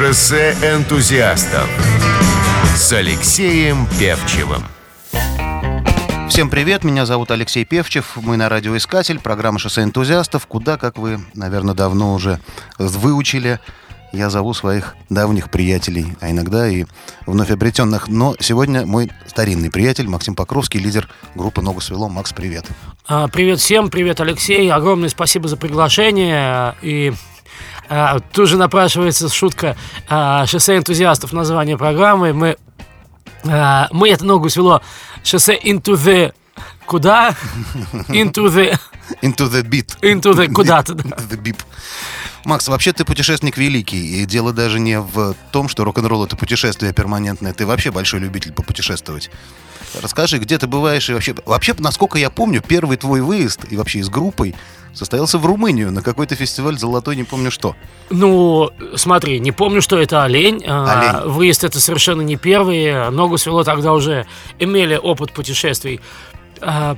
Шоссе 0.00 0.56
энтузиастов 0.62 1.68
с 2.74 2.90
Алексеем 2.90 3.86
Певчевым. 3.98 4.62
Всем 6.30 6.48
привет, 6.48 6.84
меня 6.84 7.04
зовут 7.04 7.30
Алексей 7.30 7.66
Певчев, 7.66 8.16
мы 8.16 8.38
на 8.38 8.48
радиоискатель, 8.48 9.20
программа 9.20 9.58
«Шоссе 9.58 9.82
энтузиастов», 9.82 10.46
куда, 10.46 10.78
как 10.78 10.96
вы, 10.96 11.20
наверное, 11.34 11.74
давно 11.74 12.14
уже 12.14 12.40
выучили, 12.78 13.60
я 14.12 14.30
зову 14.30 14.54
своих 14.54 14.96
давних 15.10 15.50
приятелей, 15.50 16.06
а 16.20 16.30
иногда 16.30 16.66
и 16.66 16.86
вновь 17.26 17.50
обретенных. 17.50 18.08
Но 18.08 18.34
сегодня 18.40 18.86
мой 18.86 19.12
старинный 19.26 19.70
приятель 19.70 20.08
Максим 20.08 20.34
Покровский, 20.34 20.80
лидер 20.80 21.10
группы 21.34 21.60
«Ногу 21.60 21.82
свело». 21.82 22.08
Макс, 22.08 22.32
привет. 22.32 22.64
А, 23.06 23.28
привет 23.28 23.58
всем, 23.58 23.90
привет, 23.90 24.18
Алексей. 24.22 24.72
Огромное 24.72 25.10
спасибо 25.10 25.46
за 25.46 25.58
приглашение. 25.58 26.74
И 26.80 27.12
а, 27.90 28.20
тут 28.20 28.48
же 28.48 28.56
напрашивается 28.56 29.28
шутка 29.28 29.76
а, 30.08 30.46
«Шоссе 30.46 30.76
энтузиастов» 30.76 31.32
название 31.32 31.76
программы. 31.76 32.32
Мы, 32.32 32.56
а, 33.44 33.88
мы 33.90 34.10
это 34.10 34.24
ногу 34.24 34.48
свело 34.48 34.80
«Шоссе 35.24 35.58
into 35.58 35.94
the...» 35.94 36.32
Куда? 36.86 37.30
Into 38.08 38.48
the... 38.48 38.78
Into 39.22 39.50
the 39.50 39.62
beat. 39.62 39.98
Into 40.02 40.34
the... 40.34 40.52
Куда-то, 40.52 40.94
да. 40.94 41.02
Into 41.16 41.28
the 41.30 41.42
beep. 41.42 41.58
Макс, 42.44 42.68
вообще 42.68 42.92
ты 42.92 43.04
путешественник 43.04 43.56
великий, 43.56 44.22
и 44.22 44.24
дело 44.24 44.52
даже 44.52 44.80
не 44.80 45.00
в 45.00 45.34
том, 45.52 45.68
что 45.68 45.84
рок-н-ролл 45.84 46.24
это 46.24 46.36
путешествие 46.36 46.92
перманентное, 46.92 47.52
ты 47.52 47.66
вообще 47.66 47.90
большой 47.90 48.20
любитель 48.20 48.52
попутешествовать. 48.52 49.30
Расскажи, 50.00 50.38
где 50.38 50.58
ты 50.58 50.66
бываешь 50.66 51.08
и 51.10 51.12
вообще... 51.12 51.34
Вообще, 51.44 51.74
насколько 51.78 52.18
я 52.18 52.30
помню, 52.30 52.62
первый 52.66 52.96
твой 52.96 53.20
выезд 53.20 53.66
и 53.70 53.76
вообще 53.76 54.02
с 54.02 54.08
группой 54.08 54.54
состоялся 54.92 55.38
в 55.38 55.46
Румынию 55.46 55.92
на 55.92 56.02
какой-то 56.02 56.34
фестиваль 56.34 56.78
«Золотой», 56.78 57.16
не 57.16 57.24
помню 57.24 57.50
что. 57.50 57.76
Ну, 58.10 58.70
смотри, 58.96 59.38
не 59.40 59.52
помню, 59.52 59.82
что 59.82 59.98
это 59.98 60.24
«Олень». 60.24 60.64
А, 60.66 61.22
олень. 61.22 61.32
Выезд 61.32 61.64
это 61.64 61.80
совершенно 61.80 62.22
не 62.22 62.36
первый. 62.36 63.10
Ногу 63.10 63.38
свело 63.38 63.64
тогда 63.64 63.92
уже 63.92 64.26
имели 64.58 64.96
опыт 64.96 65.32
путешествий. 65.32 66.00
А, 66.60 66.96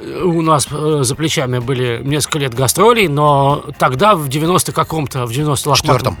у 0.00 0.42
нас 0.42 0.68
э, 0.70 1.00
за 1.02 1.14
плечами 1.14 1.58
были 1.58 2.00
несколько 2.04 2.38
лет 2.38 2.54
гастролей, 2.54 3.08
но 3.08 3.64
тогда 3.78 4.14
в 4.14 4.28
90 4.28 4.72
каком-то, 4.72 5.26
в 5.26 5.32
90 5.32 5.74
Четвертом. 5.76 6.18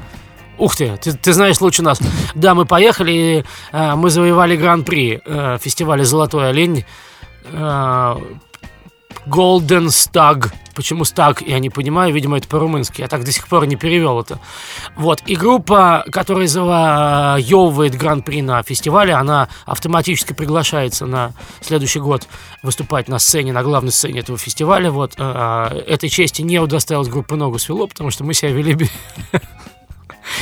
Ух 0.58 0.76
ты, 0.76 0.96
ты, 0.96 1.12
ты 1.12 1.32
знаешь 1.32 1.60
лучше 1.60 1.82
нас. 1.82 2.00
Да, 2.34 2.54
мы 2.54 2.64
поехали, 2.64 3.12
и, 3.12 3.44
э, 3.72 3.94
мы 3.94 4.10
завоевали 4.10 4.56
гран-при 4.56 5.20
э, 5.24 5.58
фестиваля 5.60 6.04
«Золотой 6.04 6.48
олень». 6.48 6.84
Э, 7.52 8.16
Golden 9.26 9.86
Stag. 9.86 10.52
Почему 10.74 11.02
Stag, 11.02 11.42
я 11.46 11.58
не 11.58 11.68
понимаю, 11.68 12.12
видимо, 12.14 12.36
это 12.36 12.46
по-румынски. 12.48 13.00
Я 13.00 13.08
так 13.08 13.24
до 13.24 13.32
сих 13.32 13.48
пор 13.48 13.66
не 13.66 13.76
перевел 13.76 14.20
это. 14.20 14.38
Вот. 14.94 15.22
И 15.26 15.34
группа, 15.34 16.04
которая 16.12 16.46
завоевывает 16.46 17.96
гран-при 17.96 18.42
на 18.42 18.62
фестивале, 18.62 19.14
она 19.14 19.48
автоматически 19.64 20.32
приглашается 20.32 21.06
на 21.06 21.32
следующий 21.60 21.98
год 21.98 22.28
выступать 22.62 23.08
на 23.08 23.18
сцене, 23.18 23.52
на 23.52 23.62
главной 23.62 23.90
сцене 23.90 24.20
этого 24.20 24.38
фестиваля. 24.38 24.90
Вот. 24.90 25.14
Э, 25.18 25.82
этой 25.86 26.08
чести 26.08 26.42
не 26.42 26.60
удостоилась 26.60 27.08
группа 27.08 27.36
«Ногу 27.36 27.58
свело», 27.58 27.88
потому 27.88 28.10
что 28.10 28.22
мы 28.22 28.34
себя 28.34 28.52
вели 28.52 28.76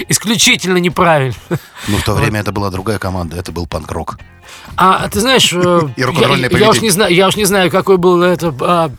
исключительно 0.09 0.79
неправильно. 0.79 1.35
Ну, 1.89 1.97
в 1.99 2.05
то 2.05 2.15
время 2.15 2.41
это 2.41 2.53
была 2.53 2.71
другая 2.71 2.99
команда, 2.99 3.37
это 3.37 3.53
был 3.53 3.67
панк-рок. 3.67 4.19
А 4.77 5.09
ты 5.09 5.21
знаешь, 5.21 5.53
э, 5.53 5.81
я, 5.97 6.09
я, 6.59 6.71
уж 6.71 6.81
не 6.81 6.91
знаю, 6.91 7.15
я 7.15 7.29
уж 7.29 7.37
не 7.37 7.45
знаю, 7.45 7.71
какой 7.71 7.97
был 7.97 8.23
это 8.23 8.55
а, 8.61 8.91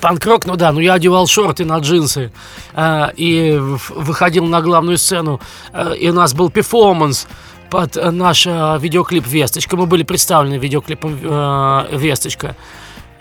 панк-рок, 0.00 0.46
ну 0.46 0.56
да, 0.56 0.72
ну 0.72 0.80
я 0.80 0.94
одевал 0.94 1.26
шорты 1.26 1.64
на 1.64 1.78
джинсы 1.78 2.32
а, 2.74 3.12
и 3.16 3.56
выходил 3.58 4.46
на 4.46 4.60
главную 4.60 4.98
сцену, 4.98 5.40
а, 5.72 5.92
и 5.92 6.08
у 6.08 6.12
нас 6.12 6.34
был 6.34 6.50
перформанс 6.50 7.26
под 7.70 7.96
наш 8.12 8.46
а, 8.46 8.78
видеоклип 8.78 9.26
«Весточка». 9.26 9.76
Мы 9.76 9.86
были 9.86 10.02
представлены 10.02 10.58
видеоклипом 10.58 11.18
а, 11.22 11.88
«Весточка». 11.92 12.56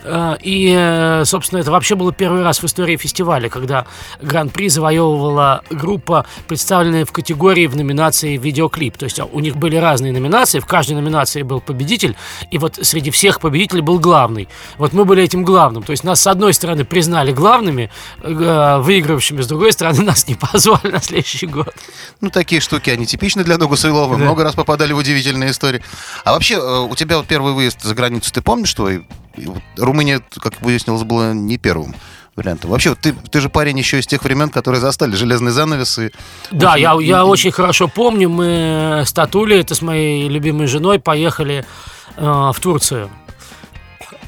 Э, 0.03 0.35
и, 0.41 0.73
э, 0.75 1.23
собственно, 1.25 1.59
это 1.59 1.71
вообще 1.71 1.95
было 1.95 2.11
первый 2.11 2.43
раз 2.43 2.61
в 2.61 2.65
истории 2.65 2.97
фестиваля, 2.97 3.49
когда 3.49 3.85
гран-при 4.21 4.69
завоевывала 4.69 5.63
группа, 5.69 6.25
представленная 6.47 7.05
в 7.05 7.11
категории 7.11 7.67
в 7.67 7.75
номинации 7.75 8.37
видеоклип. 8.37 8.97
То 8.97 9.05
есть 9.05 9.19
а, 9.19 9.25
у 9.25 9.39
них 9.39 9.55
были 9.55 9.75
разные 9.75 10.11
номинации, 10.11 10.59
в 10.59 10.65
каждой 10.65 10.93
номинации 10.93 11.41
был 11.41 11.61
победитель, 11.61 12.15
и 12.51 12.57
вот 12.57 12.79
среди 12.81 13.11
всех 13.11 13.39
победителей 13.39 13.81
был 13.81 13.99
главный. 13.99 14.47
Вот 14.77 14.93
мы 14.93 15.05
были 15.05 15.23
этим 15.23 15.43
главным. 15.43 15.83
То 15.83 15.91
есть 15.91 16.03
нас, 16.03 16.21
с 16.21 16.27
одной 16.27 16.53
стороны, 16.53 16.85
признали 16.85 17.31
главными, 17.31 17.89
э, 18.21 18.77
выигравшими, 18.79 19.41
с 19.41 19.47
другой 19.47 19.71
стороны, 19.71 20.01
нас 20.03 20.27
не 20.27 20.35
позвали 20.35 20.91
на 20.91 21.01
следующий 21.01 21.47
год. 21.47 21.73
Ну, 22.21 22.29
такие 22.29 22.61
штуки, 22.61 22.89
они 22.89 23.05
типичны 23.05 23.43
для 23.43 23.57
Ногу 23.57 23.75
Сайлова. 23.75 24.15
Да. 24.17 24.23
Много 24.23 24.43
раз 24.43 24.55
попадали 24.55 24.93
в 24.93 24.97
удивительные 24.97 25.51
истории. 25.51 25.81
А 26.23 26.33
вообще, 26.33 26.57
у 26.59 26.95
тебя 26.95 27.17
вот 27.17 27.27
первый 27.27 27.53
выезд 27.53 27.81
за 27.81 27.95
границу, 27.95 28.31
ты 28.31 28.41
помнишь 28.41 28.73
твой 28.73 29.05
Румыния, 29.77 30.21
как 30.41 30.61
выяснилось, 30.61 31.03
была 31.03 31.33
не 31.33 31.57
первым 31.57 31.95
вариантом. 32.35 32.71
Вообще, 32.71 32.95
ты, 32.95 33.13
ты 33.13 33.41
же 33.41 33.49
парень 33.49 33.77
еще 33.77 33.99
из 33.99 34.07
тех 34.07 34.23
времен, 34.23 34.49
которые 34.49 34.79
застали 34.79 35.15
железный 35.15 35.51
занавес. 35.51 35.99
И, 35.99 36.11
да, 36.51 36.73
общем, 36.73 36.81
я, 36.81 36.95
и, 37.01 37.05
я 37.05 37.25
очень 37.25 37.51
хорошо 37.51 37.87
помню. 37.87 38.29
Мы 38.29 39.03
с 39.05 39.11
Татулей, 39.11 39.59
это 39.59 39.75
с 39.75 39.81
моей 39.81 40.29
любимой 40.29 40.67
женой, 40.67 40.99
поехали 40.99 41.65
э, 42.15 42.21
в 42.21 42.55
Турцию. 42.61 43.09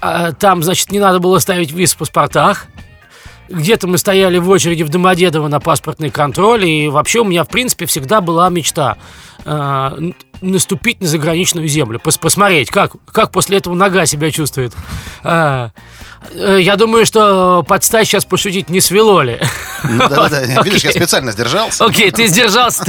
А, 0.02 0.32
там, 0.32 0.64
значит, 0.64 0.92
не 0.92 1.00
надо 1.00 1.20
было 1.20 1.40
ставить 1.40 1.72
виз 1.72 1.94
в 1.94 1.98
паспортах. 1.98 2.68
Где-то 3.50 3.88
мы 3.88 3.98
стояли 3.98 4.38
в 4.38 4.50
очереди 4.50 4.84
в 4.84 4.90
Домодедово 4.90 5.48
на 5.48 5.60
паспортный 5.60 6.12
контроль, 6.12 6.66
и 6.66 6.88
вообще 6.88 7.20
у 7.20 7.24
меня, 7.24 7.44
в 7.44 7.48
принципе, 7.48 7.86
всегда 7.86 8.22
была 8.22 8.50
мечта 8.50 8.98
э, 9.46 10.12
наступить 10.42 11.02
на 11.02 11.08
заграничную 11.08 11.68
землю, 11.68 12.00
пос 12.00 12.18
посмотреть, 12.18 12.70
как, 12.70 12.94
как 13.12 13.32
после 13.32 13.58
этого 13.58 13.74
нога 13.74 14.06
себя 14.06 14.32
чувствует. 14.32 14.74
А, 15.24 15.72
э, 16.32 16.60
я 16.62 16.76
думаю, 16.76 17.06
что 17.06 17.64
подстать 17.68 18.08
сейчас 18.08 18.26
пошутить 18.26 18.70
не 18.70 18.82
свело 18.82 19.22
ли. 19.22 19.42
Ну, 19.84 19.98
да, 20.10 20.30
да, 20.30 20.62
видишь, 20.64 20.84
я 20.84 20.92
специально 20.92 21.32
сдержался. 21.32 21.86
Окей, 21.86 22.12
ты 22.12 22.28
сдержался. 22.28 22.86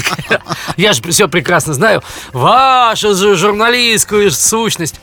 Я 0.77 0.93
же 0.93 1.03
все 1.11 1.29
прекрасно 1.29 1.73
знаю. 1.75 2.03
Вашу 2.33 3.15
же 3.15 3.37
журналистскую 3.37 4.31
сущность. 4.31 5.01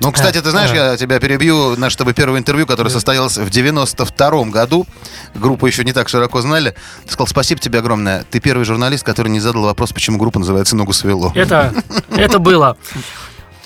Ну, 0.00 0.12
кстати, 0.12 0.40
ты 0.40 0.50
знаешь, 0.50 0.70
я 0.70 0.96
тебя 0.96 1.18
перебью. 1.20 1.76
Наше 1.76 1.96
тобой 1.96 2.14
первое 2.14 2.38
интервью, 2.38 2.66
которое 2.66 2.90
состоялось 2.90 3.36
в 3.36 3.48
92-м 3.48 4.50
году. 4.50 4.86
Группу 5.34 5.66
еще 5.66 5.84
не 5.84 5.92
так 5.92 6.08
широко 6.08 6.40
знали. 6.40 6.74
Ты 7.04 7.12
сказал, 7.12 7.26
спасибо 7.26 7.60
тебе 7.60 7.78
огромное. 7.78 8.24
Ты 8.30 8.40
первый 8.40 8.64
журналист, 8.64 9.04
который 9.04 9.28
не 9.28 9.40
задал 9.40 9.62
вопрос, 9.62 9.92
почему 9.92 10.18
группа 10.18 10.38
называется 10.38 10.76
«Ногу 10.76 10.92
свело». 10.92 11.32
Это, 11.34 11.74
это 12.10 12.38
было. 12.38 12.76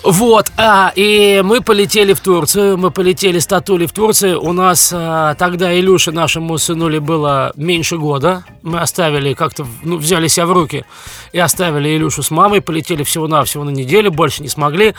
Вот, 0.03 0.51
а, 0.57 0.93
и 0.97 1.43
мы 1.45 1.61
полетели 1.61 2.13
в 2.13 2.19
Турцию, 2.19 2.77
мы 2.77 2.91
полетели 2.91 3.39
с 3.39 3.47
Татули 3.47 3.87
в 3.87 3.93
Турцию. 3.93 4.43
У 4.43 4.53
нас 4.53 4.91
а, 4.93 5.35
тогда 5.37 5.79
Илюше 5.79 6.11
нашему 6.11 6.59
сынули 6.59 6.99
было 6.99 7.53
меньше 7.55 7.99
года. 7.99 8.43
Мы 8.63 8.81
оставили 8.81 9.33
как-то, 9.35 9.65
ну, 9.85 9.99
взяли 9.99 10.27
себя 10.27 10.47
в 10.47 10.53
руки 10.53 10.85
и 11.33 11.39
оставили 11.39 11.97
Илюшу 11.97 12.25
с 12.25 12.33
мамой, 12.33 12.61
полетели 12.61 13.05
всего-навсего 13.05 13.63
на 13.63 13.71
неделю, 13.71 14.11
больше 14.11 14.43
не 14.43 14.49
смогли. 14.49 14.95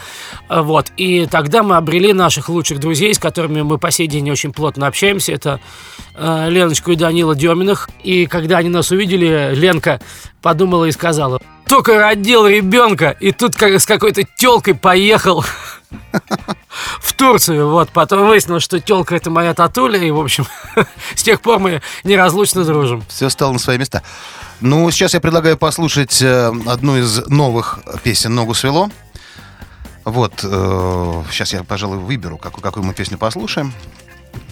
А, 0.47 0.61
вот, 0.63 0.93
и 0.95 1.25
тогда 1.25 1.63
мы 1.63 1.75
обрели 1.75 2.13
наших 2.13 2.47
лучших 2.47 2.79
друзей, 2.79 3.13
с 3.13 3.19
которыми 3.19 3.61
мы 3.61 3.79
по 3.79 3.91
сей 3.91 4.07
день 4.07 4.31
очень 4.31 4.53
плотно 4.53 4.87
общаемся. 4.87 5.33
Это 5.33 5.59
а, 6.15 6.47
Леночку 6.47 6.91
и 6.91 6.95
Данила 6.95 7.35
Деминых. 7.35 7.89
И 8.03 8.25
когда 8.25 8.59
они 8.59 8.69
нас 8.69 8.91
увидели, 8.91 9.51
Ленка 9.53 9.99
подумала 10.41 10.85
и 10.85 10.91
сказала, 10.91 11.41
только 11.73 11.97
родил 11.97 12.45
ребенка, 12.45 13.17
и 13.19 13.31
тут 13.31 13.55
как 13.55 13.71
с 13.81 13.87
какой-то 13.87 14.21
телкой 14.37 14.75
поехал 14.75 15.43
в 17.01 17.13
Турцию. 17.13 17.67
Вот, 17.67 17.89
потом 17.89 18.27
выяснилось, 18.27 18.61
что 18.61 18.79
телка 18.79 19.15
это 19.15 19.31
моя 19.31 19.55
татуля, 19.55 19.97
и, 19.97 20.11
в 20.11 20.19
общем, 20.19 20.45
с 21.15 21.23
тех 21.23 21.41
пор 21.41 21.57
мы 21.57 21.81
неразлучно 22.03 22.63
дружим. 22.63 23.03
Все 23.07 23.27
стало 23.27 23.53
на 23.53 23.57
свои 23.57 23.79
места. 23.79 24.03
Ну, 24.61 24.91
сейчас 24.91 25.15
я 25.15 25.19
предлагаю 25.19 25.57
послушать 25.57 26.21
э, 26.21 26.51
одну 26.67 26.95
из 26.95 27.25
новых 27.25 27.79
песен 28.03 28.35
«Ногу 28.35 28.53
свело». 28.53 28.91
Вот, 30.05 30.41
э, 30.43 31.23
сейчас 31.31 31.53
я, 31.53 31.63
пожалуй, 31.63 31.97
выберу, 31.97 32.37
какую, 32.37 32.61
какую 32.61 32.83
мы 32.83 32.93
песню 32.93 33.17
послушаем. 33.17 33.73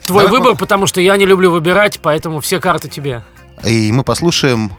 Твой 0.07 0.23
Давай 0.23 0.39
выбор, 0.39 0.53
по... 0.53 0.61
потому 0.61 0.87
что 0.87 0.99
я 0.99 1.15
не 1.17 1.27
люблю 1.27 1.51
выбирать, 1.51 1.99
поэтому 2.01 2.39
все 2.39 2.59
карты 2.59 2.89
тебе. 2.89 3.23
И 3.63 3.91
мы 3.91 4.03
послушаем 4.03 4.71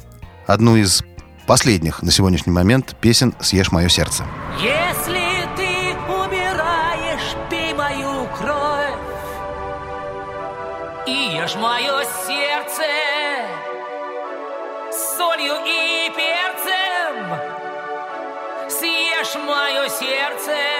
одну 0.48 0.74
из 0.74 1.04
последних 1.46 2.02
на 2.02 2.10
сегодняшний 2.10 2.52
момент 2.52 2.96
песен 3.00 3.34
«Съешь 3.40 3.72
мое 3.72 3.88
сердце». 3.88 4.24
Если 4.60 5.48
ты 5.56 5.94
умираешь, 6.08 7.36
пей 7.50 7.74
мою 7.74 8.26
кровь 8.36 8.98
и 11.06 11.36
ешь 11.36 11.54
мое 11.56 12.04
сердце 12.26 12.82
с 14.90 15.16
солью 15.16 15.54
и 15.66 16.10
перцем, 16.16 17.38
съешь 18.70 19.34
мое 19.44 19.88
сердце 19.88 20.71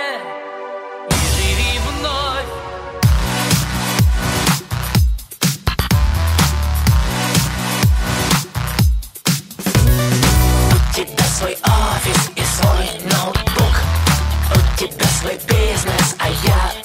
свой 11.42 11.56
офис 11.64 12.30
и 12.36 12.42
свой 12.42 12.88
ноутбук. 13.10 13.74
У 14.54 14.78
тебя 14.78 15.06
свой 15.20 15.36
бизнес, 15.48 16.14
а 16.20 16.28
я 16.28 16.81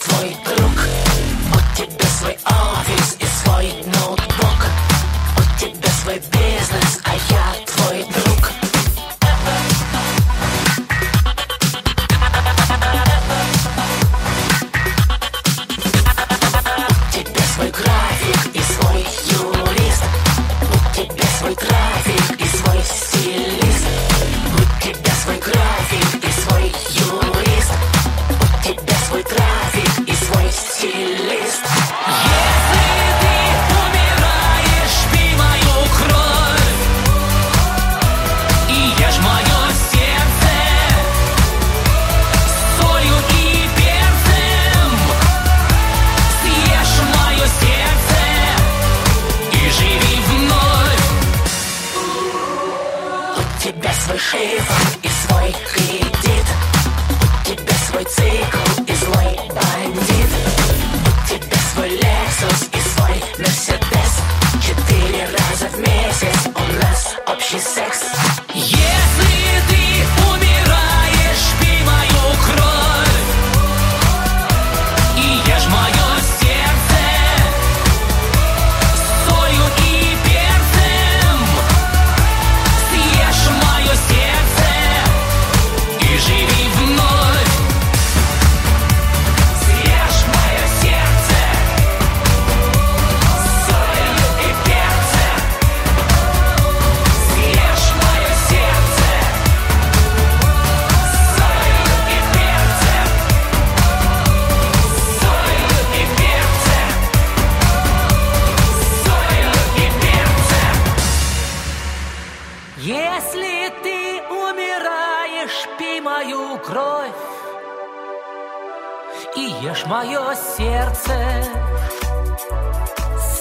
Ешь 119.77 119.85
мое 119.85 120.33
сердце 120.33 121.13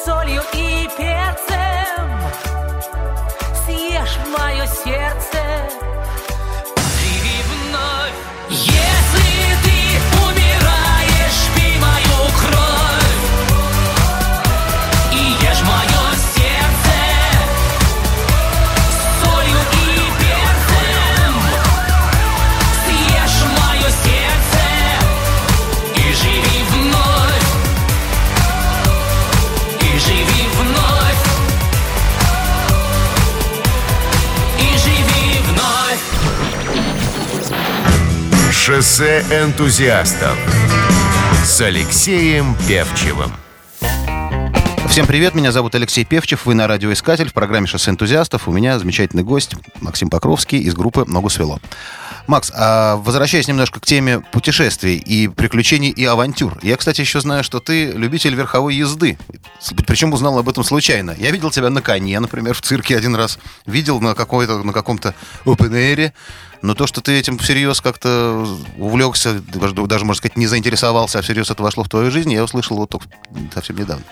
солью 0.04 0.42
и 0.52 0.86
перцем. 0.98 2.20
Съешь 3.64 4.18
мое 4.36 4.66
сердце 4.66 5.38
Шоссе 38.66 39.20
энтузиастов 39.30 40.36
с 41.44 41.60
Алексеем 41.60 42.56
Певчевым. 42.66 43.30
Всем 44.88 45.06
привет, 45.06 45.36
меня 45.36 45.52
зовут 45.52 45.76
Алексей 45.76 46.04
Певчев, 46.04 46.46
вы 46.46 46.54
на 46.54 46.66
радиоискатель 46.66 47.28
в 47.28 47.32
программе 47.32 47.68
«Шоссе 47.68 47.92
энтузиастов». 47.92 48.48
У 48.48 48.52
меня 48.52 48.76
замечательный 48.80 49.22
гость 49.22 49.54
Максим 49.80 50.10
Покровский 50.10 50.58
из 50.58 50.74
группы 50.74 51.04
«Ногу 51.04 51.28
свело». 51.28 51.60
Макс, 52.26 52.52
а 52.54 52.96
возвращаясь 52.96 53.48
немножко 53.48 53.80
к 53.80 53.86
теме 53.86 54.20
путешествий 54.20 54.96
и 54.96 55.28
приключений 55.28 55.90
и 55.90 56.04
авантюр. 56.04 56.58
Я, 56.62 56.76
кстати, 56.76 57.00
еще 57.00 57.20
знаю, 57.20 57.44
что 57.44 57.60
ты 57.60 57.92
любитель 57.92 58.34
верховой 58.34 58.74
езды. 58.74 59.18
Причем 59.86 60.12
узнал 60.12 60.38
об 60.38 60.48
этом 60.48 60.64
случайно. 60.64 61.14
Я 61.18 61.30
видел 61.30 61.50
тебя 61.50 61.70
на 61.70 61.82
коне, 61.82 62.18
например, 62.20 62.54
в 62.54 62.60
цирке 62.62 62.96
один 62.96 63.14
раз. 63.14 63.38
Видел 63.66 64.00
на, 64.00 64.14
какой-то, 64.14 64.62
на 64.62 64.72
каком-то 64.72 65.14
open. 65.44 66.12
Но 66.62 66.74
то, 66.74 66.86
что 66.86 67.00
ты 67.00 67.12
этим 67.18 67.38
всерьез 67.38 67.80
как-то 67.80 68.46
увлекся, 68.78 69.34
даже, 69.34 70.04
можно 70.04 70.14
сказать, 70.18 70.36
не 70.36 70.46
заинтересовался, 70.46 71.18
а 71.18 71.22
всерьез 71.22 71.50
это 71.50 71.62
вошло 71.62 71.84
в 71.84 71.88
твою 71.88 72.10
жизнь, 72.10 72.32
я 72.32 72.42
услышал 72.42 72.76
вот 72.76 72.90
только 72.90 73.06
совсем 73.54 73.76
недавно. 73.76 74.04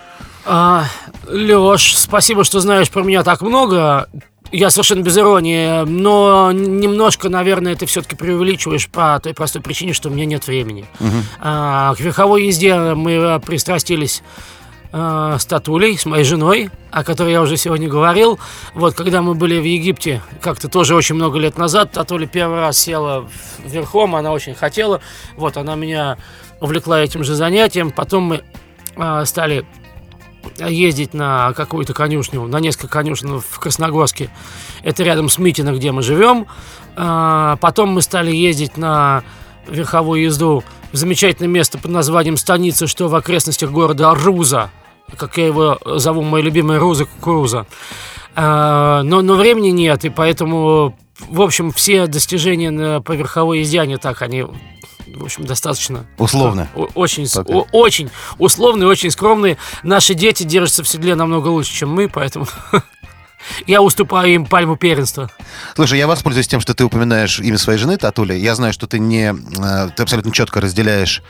А, 0.47 0.85
Леш, 1.27 1.97
спасибо, 1.97 2.45
что 2.45 2.61
знаешь 2.61 2.91
про 2.91 3.03
меня 3.03 3.23
так 3.23 3.41
много. 3.41 4.09
Я 4.55 4.71
совершенно 4.71 5.03
без 5.03 5.19
иронии, 5.19 5.85
но 5.85 6.53
немножко, 6.53 7.29
наверное, 7.29 7.75
ты 7.75 7.87
все-таки 7.87 8.15
преувеличиваешь 8.15 8.89
по 8.89 9.19
той 9.21 9.35
простой 9.35 9.61
причине, 9.61 9.93
что 9.93 10.09
у 10.09 10.13
меня 10.13 10.27
нет 10.27 10.47
времени. 10.47 10.85
Угу. 11.01 11.17
А, 11.41 11.93
к 11.97 11.99
верховой 11.99 12.47
езде 12.47 12.77
мы 12.95 13.41
пристрастились 13.45 14.23
э, 14.93 15.37
с 15.41 15.45
Татулей, 15.45 15.99
с 15.99 16.07
моей 16.07 16.23
женой, 16.23 16.71
о 16.93 17.03
которой 17.03 17.33
я 17.33 17.43
уже 17.43 17.57
сегодня 17.57 17.89
говорил. 17.89 18.39
Вот, 18.75 18.95
когда 18.95 19.23
мы 19.23 19.35
были 19.35 19.59
в 19.59 19.65
Египте, 19.65 20.23
как-то 20.41 20.69
тоже 20.69 20.95
очень 20.95 21.17
много 21.17 21.41
лет 21.41 21.59
назад, 21.59 21.91
Татуля 21.91 22.29
первый 22.29 22.61
раз 22.61 22.79
села 22.79 23.29
верхом, 23.65 24.15
она 24.15 24.31
очень 24.31 24.55
хотела. 24.55 25.01
Вот, 25.37 25.57
она 25.57 25.75
меня 25.75 26.17
увлекла 26.61 27.01
этим 27.01 27.25
же 27.25 27.35
занятием. 27.35 27.91
Потом 27.91 28.23
мы 28.23 28.45
э, 28.95 29.25
стали 29.25 29.67
ездить 30.59 31.15
на 31.15 31.53
какую-то 31.53 31.95
конюшню, 31.95 32.47
на 32.47 32.61
несколько 32.61 32.89
конюшен 32.89 33.41
в 33.41 33.59
Красногорске. 33.59 34.31
Это 34.83 35.03
рядом 35.03 35.29
с 35.29 35.39
Митино, 35.39 35.73
где 35.73 35.93
мы 35.93 36.03
живем. 36.03 36.47
А, 36.97 37.57
потом 37.57 37.91
мы 37.91 38.03
стали 38.03 38.35
ездить 38.35 38.77
на 38.77 39.25
верховую 39.69 40.23
езду 40.23 40.63
в 40.93 40.97
замечательное 40.97 41.49
место 41.49 41.79
под 41.79 41.91
названием 41.91 42.37
Станица, 42.37 42.87
что 42.87 43.09
в 43.09 43.15
окрестностях 43.15 43.71
города 43.71 44.15
Руза 44.15 44.71
как 45.17 45.37
я 45.39 45.47
его 45.47 45.79
зову, 45.85 46.23
мой 46.23 46.43
любимый 46.43 46.79
Руза 46.79 47.05
Кукуруза. 47.05 47.67
А, 48.35 49.03
но, 49.03 49.23
но 49.23 49.35
времени 49.37 49.69
нет, 49.69 50.05
и 50.05 50.09
поэтому, 50.09 50.99
в 51.29 51.41
общем, 51.41 51.73
все 51.73 52.07
достижения 52.07 52.71
на, 52.71 53.01
по 53.01 53.13
верховой 53.13 53.61
езде, 53.61 53.81
они 53.81 53.97
так, 53.97 54.23
они 54.23 54.45
в 55.07 55.25
общем, 55.25 55.45
достаточно... 55.45 56.07
Условно. 56.19 56.69
Очень, 56.95 57.27
о, 57.37 57.67
очень 57.73 58.11
условные, 58.39 58.89
очень 58.89 59.11
скромные. 59.11 59.59
Наши 59.83 60.15
дети 60.15 60.43
держатся 60.43 60.83
в 60.83 60.89
седле 60.89 61.15
намного 61.15 61.49
лучше, 61.49 61.73
чем 61.73 61.91
мы, 61.91 62.09
поэтому 62.09 62.47
я 63.67 63.83
уступаю 63.83 64.35
им 64.35 64.47
пальму 64.47 64.77
первенства. 64.77 65.31
Слушай, 65.75 65.99
я 65.99 66.07
воспользуюсь 66.07 66.49
тем, 66.49 66.61
что 66.61 66.75
ты 66.75 66.85
упоминаешь 66.85 67.39
имя 67.39 67.59
своей 67.59 67.79
жены, 67.79 67.97
Татуля. 67.97 68.35
Я 68.37 68.55
знаю, 68.55 68.73
что 68.73 68.87
ты 68.87 68.99
не... 68.99 69.35
Э, 69.59 69.91
ты 69.95 70.03
абсолютно 70.03 70.33
четко 70.33 70.61
разделяешь 70.61 71.23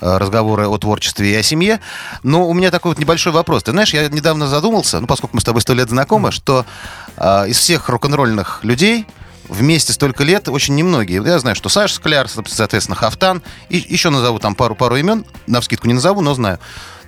разговоры 0.00 0.66
о 0.68 0.78
творчестве 0.78 1.32
и 1.32 1.34
о 1.34 1.42
семье. 1.42 1.80
Но 2.22 2.48
у 2.48 2.54
меня 2.54 2.70
такой 2.70 2.92
вот 2.92 2.98
небольшой 2.98 3.32
вопрос. 3.32 3.62
Ты 3.62 3.72
знаешь, 3.72 3.92
я 3.94 4.08
недавно 4.08 4.46
задумался, 4.46 5.00
ну, 5.00 5.06
поскольку 5.06 5.36
мы 5.36 5.40
с 5.40 5.44
тобой 5.44 5.62
сто 5.62 5.74
лет 5.74 5.88
знакомы, 5.88 6.32
что 6.32 6.64
э, 7.16 7.48
из 7.48 7.58
всех 7.58 7.88
рок-н-ролльных 7.88 8.60
людей 8.62 9.06
вместе 9.48 9.92
столько 9.92 10.24
лет 10.24 10.48
очень 10.48 10.74
немногие. 10.74 11.22
Я 11.24 11.38
знаю, 11.38 11.56
что 11.56 11.68
Саша 11.68 11.94
Скляр, 11.94 12.28
соответственно, 12.28 12.96
Хафтан, 12.96 13.42
и 13.68 13.84
еще 13.88 14.10
назову 14.10 14.38
там 14.38 14.54
пару-пару 14.54 14.96
имен, 14.96 15.24
на 15.46 15.60
вскидку 15.60 15.86
не 15.86 15.94
назову, 15.94 16.20
но 16.20 16.34
знаю. 16.34 16.58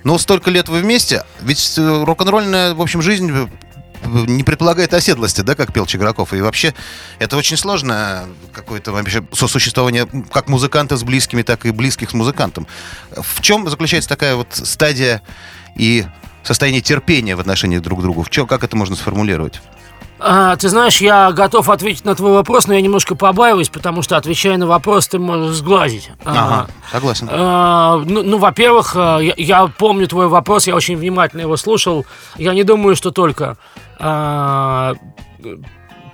Но 0.03 0.17
столько 0.17 0.49
лет 0.49 0.69
вы 0.69 0.79
вместе, 0.79 1.23
ведь 1.41 1.75
э, 1.77 2.03
рок-н-ролльная, 2.03 2.73
в 2.73 2.81
общем, 2.81 3.01
жизнь 3.01 3.49
не 4.05 4.43
предполагает 4.43 4.93
оседлости, 4.93 5.41
да, 5.41 5.55
как 5.55 5.73
пел 5.73 5.85
Чиграков. 5.85 6.33
И 6.33 6.41
вообще 6.41 6.73
это 7.19 7.37
очень 7.37 7.57
сложно 7.57 8.27
какое-то 8.53 8.91
вообще 8.91 9.23
сосуществование 9.33 10.07
как 10.31 10.47
музыканта 10.47 10.97
с 10.97 11.03
близкими, 11.03 11.41
так 11.41 11.65
и 11.65 11.71
близких 11.71 12.09
с 12.09 12.13
музыкантом. 12.13 12.67
В 13.11 13.41
чем 13.41 13.69
заключается 13.69 14.09
такая 14.09 14.35
вот 14.35 14.47
стадия 14.51 15.21
и 15.75 16.05
состояние 16.43 16.81
терпения 16.81 17.35
в 17.35 17.39
отношении 17.39 17.79
друг 17.79 17.99
к 17.99 18.01
другу? 18.01 18.23
В 18.23 18.29
чем, 18.29 18.47
как 18.47 18.63
это 18.63 18.75
можно 18.75 18.95
сформулировать? 18.95 19.61
А, 20.21 20.57
ты 20.57 20.67
знаешь, 20.67 20.99
я 20.99 21.31
готов 21.31 21.69
ответить 21.69 22.03
на 22.03 22.13
твой 22.13 22.33
вопрос, 22.33 22.67
но 22.67 22.73
я 22.73 22.81
немножко 22.81 23.15
побаиваюсь, 23.15 23.69
потому 23.69 24.01
что, 24.01 24.17
отвечая 24.17 24.57
на 24.57 24.67
вопрос, 24.67 25.07
ты 25.07 25.17
можешь 25.17 25.55
сглазить. 25.57 26.11
Ага, 26.25 26.67
а, 26.67 26.91
согласен. 26.91 27.29
А, 27.31 28.01
ну, 28.05 28.23
ну, 28.23 28.37
во-первых, 28.37 28.93
а, 28.95 29.19
я, 29.19 29.33
я 29.37 29.67
помню 29.67 30.07
твой 30.07 30.27
вопрос, 30.27 30.67
я 30.67 30.75
очень 30.75 30.97
внимательно 30.97 31.41
его 31.41 31.55
слушал. 31.55 32.05
Я 32.37 32.53
не 32.53 32.63
думаю, 32.63 32.97
что 32.97 33.11
только 33.11 33.57
а, 33.99 34.95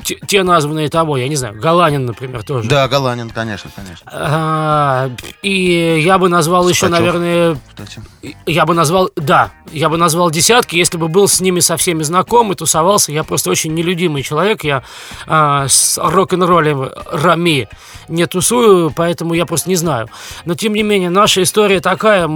те, 0.06 0.20
те 0.28 0.44
названные 0.44 0.90
того, 0.90 1.18
я 1.18 1.28
не 1.28 1.36
знаю, 1.36 1.60
Галанин, 1.60 2.06
например, 2.06 2.44
тоже. 2.44 2.70
Да, 2.70 2.88
Галанин, 2.88 3.32
конечно, 3.32 3.72
конечно. 3.76 4.10
А, 4.14 5.10
и 5.42 6.00
я 6.00 6.20
бы 6.20 6.30
назвал 6.30 6.70
еще, 6.70 6.88
наверное, 6.88 7.58
кстати. 7.68 8.02
я 8.46 8.66
бы 8.66 8.76
назвал, 8.76 9.10
да, 9.16 9.52
я 9.72 9.90
бы 9.90 9.98
назвал 9.98 10.30
десятки, 10.30 10.76
если 10.76 10.98
бы 10.98 11.08
был 11.08 11.28
с 11.28 11.42
ними 11.42 11.60
со 11.60 11.76
всеми 11.76 12.04
знаком 12.04 12.52
и 12.52 12.56
тусовался. 12.56 13.12
Я 13.12 13.24
просто 13.24 13.50
очень 13.50 13.74
нелюдимый 13.74 14.22
человек, 14.22 14.64
я 14.64 14.84
а, 15.26 15.68
с 15.68 15.98
рок-н-роллем 15.98 16.90
Рами 17.12 17.68
не 18.08 18.28
тусую, 18.28 18.92
поэтому 18.96 19.34
я 19.34 19.48
просто 19.48 19.70
не 19.70 19.76
знаю. 19.76 20.10
Но 20.46 20.54
тем 20.54 20.74
не 20.74 20.84
менее, 20.84 21.10
наша 21.10 21.42
история 21.42 21.80
такая, 21.80 22.28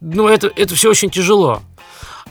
ну 0.00 0.28
это 0.28 0.50
это 0.56 0.74
все 0.74 0.90
очень 0.90 1.10
тяжело 1.10 1.60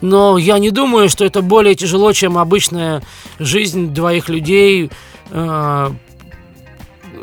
но 0.04 0.38
я 0.38 0.60
не 0.60 0.70
думаю, 0.70 1.08
что 1.08 1.24
это 1.24 1.42
более 1.42 1.76
тяжело, 1.76 2.12
чем 2.12 2.38
обычная 2.38 3.02
жизнь 3.40 3.94
двоих 3.94 4.28
людей. 4.28 4.92
Э, 5.32 5.92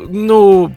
ну, 0.09 0.73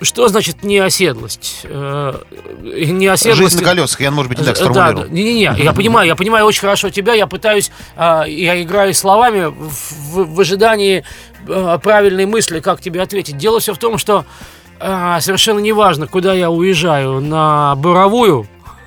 что 0.00 0.28
значит 0.28 0.62
неоседлость? 0.62 1.62
Э, 1.64 2.14
неоседлость... 2.62 3.38
Жизнь 3.38 3.58
на 3.58 3.64
колесах, 3.70 4.00
я, 4.00 4.12
может 4.12 4.28
быть, 4.28 4.38
не 4.38 4.44
так 4.44 4.56
сформулировал. 4.56 5.02
Да, 5.02 5.08
не-не-не, 5.08 5.52
я 5.58 5.72
понимаю, 5.72 6.06
я 6.06 6.14
понимаю 6.14 6.46
очень 6.46 6.60
хорошо 6.60 6.90
тебя, 6.90 7.14
я 7.14 7.26
пытаюсь, 7.26 7.72
э, 7.96 8.22
я 8.28 8.62
играю 8.62 8.94
словами 8.94 9.46
в, 9.46 10.32
в, 10.32 10.40
ожидании 10.40 11.02
э, 11.48 11.78
правильной 11.82 12.26
мысли, 12.26 12.60
как 12.60 12.80
тебе 12.80 13.02
ответить. 13.02 13.36
Дело 13.36 13.58
все 13.58 13.74
в 13.74 13.78
том, 13.78 13.98
что 13.98 14.24
э, 14.78 15.16
совершенно 15.20 15.58
неважно, 15.58 16.06
куда 16.06 16.34
я 16.34 16.52
уезжаю, 16.52 17.20
на 17.20 17.74
Буровую, 17.74 18.46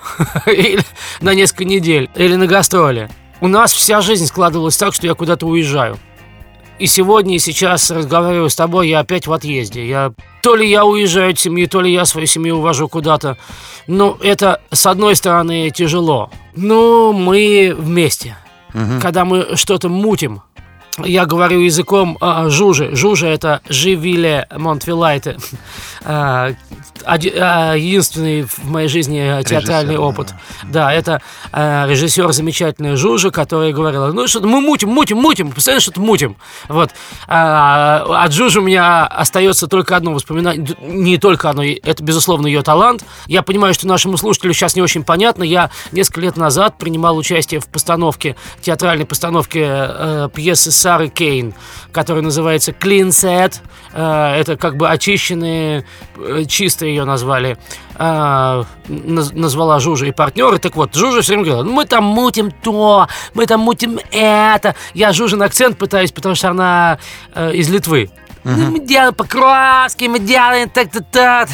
или 0.46 0.82
на 1.22 1.34
несколько 1.34 1.66
недель, 1.66 2.10
или 2.16 2.36
на 2.36 2.48
гастроли. 2.48 3.10
У 3.40 3.48
нас 3.48 3.74
вся 3.74 4.02
жизнь 4.02 4.28
складывалась 4.28 4.78
так, 4.78 4.94
что 4.94 5.08
я 5.08 5.14
куда-то 5.14 5.48
уезжаю. 5.48 5.98
И 6.80 6.88
сегодня, 6.88 7.36
и 7.36 7.40
сейчас 7.40 7.92
разговариваю 7.92 8.50
с 8.50 8.56
тобой, 8.56 8.90
я 8.90 9.00
опять 9.00 9.28
в 9.28 9.34
отъезде. 9.34 9.88
Я 9.88 10.14
то 10.42 10.56
ли 10.56 10.68
я 10.68 10.84
уезжаю 10.84 11.32
от 11.32 11.40
семьи, 11.40 11.68
то 11.68 11.80
ли 11.80 11.92
я 11.92 12.06
свою 12.06 12.26
семью 12.26 12.58
увожу 12.58 12.88
куда-то. 12.88 13.38
Но 13.86 14.18
это, 14.22 14.62
с 14.72 14.88
одной 14.88 15.16
стороны, 15.16 15.70
тяжело. 15.70 16.32
Но 16.56 17.14
мы 17.14 17.76
вместе. 17.78 18.36
Угу. 18.74 19.00
Когда 19.00 19.26
мы 19.26 19.56
что-то 19.56 19.90
мутим, 19.90 20.42
я 20.98 21.26
говорю 21.26 21.60
языком 21.60 22.18
э, 22.20 22.50
Жужи. 22.50 22.96
Жужа 22.96 23.28
это 23.28 23.62
Живиле 23.70 24.48
Монтвилайте. 24.52 25.38
Э, 26.04 26.54
э, 27.06 27.76
единственный 27.78 28.44
в 28.44 28.66
моей 28.66 28.88
жизни 28.88 29.42
театральный 29.44 29.94
режиссер, 29.94 30.02
опыт. 30.02 30.34
Да, 30.64 30.86
да 30.86 30.94
это 30.94 31.22
э, 31.52 31.86
режиссер 31.88 32.32
замечательный 32.34 32.96
Жужа, 32.96 33.32
который 33.32 33.72
говорил, 33.72 34.14
ну 34.14 34.28
что 34.28 34.42
мы 34.42 34.62
мутим, 34.62 34.90
мутим, 34.90 35.18
мутим, 35.18 35.52
постоянно 35.52 35.82
что-то 35.82 36.02
мутим. 36.02 36.36
Вот. 36.68 36.92
А, 37.28 38.24
от 38.24 38.34
Жужи 38.34 38.60
у 38.60 38.64
меня 38.64 39.06
остается 39.06 39.68
только 39.68 39.96
одно 39.96 40.14
воспоминание, 40.14 40.76
не 40.82 41.18
только 41.18 41.50
одно, 41.50 41.64
это, 41.64 42.04
безусловно, 42.04 42.48
ее 42.48 42.64
талант. 42.64 43.06
Я 43.28 43.44
понимаю, 43.44 43.74
что 43.74 43.88
нашему 43.88 44.18
слушателю 44.18 44.54
сейчас 44.54 44.76
не 44.76 44.82
очень 44.82 45.04
понятно. 45.04 45.44
Я 45.44 45.70
несколько 45.92 46.22
лет 46.22 46.38
назад 46.38 46.78
принимал 46.78 47.16
участие 47.16 47.60
в 47.60 47.68
постановке, 47.68 48.36
театральной 48.62 49.06
постановке 49.06 49.66
э, 49.66 50.30
пьесы 50.34 50.72
Сары 50.82 51.10
Кейн, 51.10 51.54
которая 51.92 52.24
называется 52.24 52.72
Clean 52.72 53.10
Set. 53.10 53.62
Э, 53.94 54.34
это 54.36 54.58
как 54.58 54.78
бы 54.78 54.90
очищенные, 54.90 55.86
э, 56.18 56.46
чисто 56.48 56.88
ее 56.88 57.06
назвали. 57.06 57.58
Э, 58.00 58.64
назвала 58.88 59.80
Жужа 59.80 60.08
и 60.08 60.12
партнеры. 60.12 60.58
Так 60.58 60.76
вот, 60.76 60.96
Жужа 60.96 61.22
все 61.22 61.34
время 61.34 61.46
говорила, 61.46 61.72
мы 61.72 61.86
там 61.86 62.04
мутим 62.04 62.50
то, 62.50 63.08
мы 63.36 63.46
там 63.46 63.60
мутим 63.60 64.00
это. 64.12 64.76
Я 64.96 65.14
Жужин 65.14 65.44
акцент 65.44 65.78
пытаюсь, 65.78 66.12
потому 66.12 66.34
что 66.34 66.50
она 66.50 66.98
из 67.36 67.70
Литвы. 67.70 68.10
Uh-huh. 68.44 68.72
мы 68.72 68.80
делаем 68.80 69.14
покраски, 69.14 70.06
мы 70.06 70.18
делаем 70.18 70.68
так-то-так. 70.68 71.48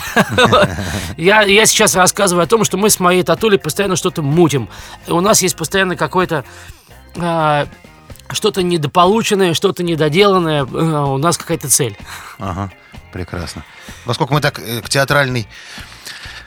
я, 1.17 1.41
я 1.41 1.65
сейчас 1.65 1.97
рассказываю 1.97 2.45
о 2.45 2.47
том, 2.47 2.63
что 2.63 2.77
мы 2.77 2.89
с 2.89 3.01
моей 3.01 3.23
татулей 3.23 3.59
постоянно 3.59 3.97
что-то 3.97 4.21
мутим. 4.21 4.69
И 5.05 5.11
у 5.11 5.19
нас 5.19 5.41
есть 5.41 5.57
постоянно 5.57 5.97
какой-то 5.97 6.45
что-то 8.31 8.63
недополученное, 8.63 9.53
что-то 9.53 9.83
недоделанное, 9.83 10.65
э, 10.65 10.65
у 10.65 11.17
нас 11.17 11.37
какая-то 11.37 11.69
цель. 11.69 11.97
Ага, 12.39 12.71
прекрасно. 13.13 13.63
Поскольку 14.05 14.33
мы 14.33 14.41
так 14.41 14.59
э, 14.59 14.81
к 14.81 14.89
театральной, 14.89 15.47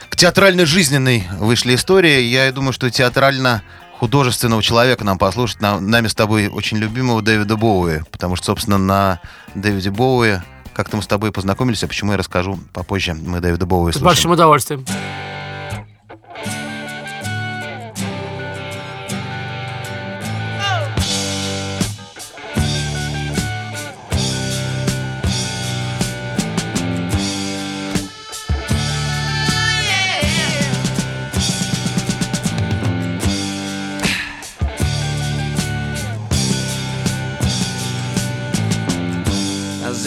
к 0.09 0.15
театральной 0.15 0.65
жизненной 0.65 1.27
вышли 1.39 1.75
истории, 1.75 2.21
я 2.21 2.51
думаю, 2.51 2.73
что 2.73 2.89
театрально 2.89 3.63
художественного 3.99 4.63
человека 4.63 5.03
нам 5.03 5.17
послушать, 5.17 5.61
нам, 5.61 5.87
нами 5.89 6.07
с 6.07 6.15
тобой 6.15 6.47
очень 6.47 6.77
любимого 6.77 7.21
Дэвида 7.21 7.55
Боуи, 7.55 8.01
потому 8.11 8.35
что, 8.35 8.47
собственно, 8.47 8.77
на 8.79 9.19
Дэвиде 9.53 9.91
Боуи 9.91 10.39
как-то 10.73 10.97
мы 10.97 11.03
с 11.03 11.07
тобой 11.07 11.31
познакомились, 11.31 11.83
а 11.83 11.87
почему 11.87 12.11
я 12.11 12.17
расскажу 12.17 12.59
попозже. 12.73 13.13
Мы 13.13 13.41
Дэвида 13.41 13.65
Боуи. 13.65 13.91
С 13.91 13.97
большим 13.97 14.31
удовольствием. 14.31 14.85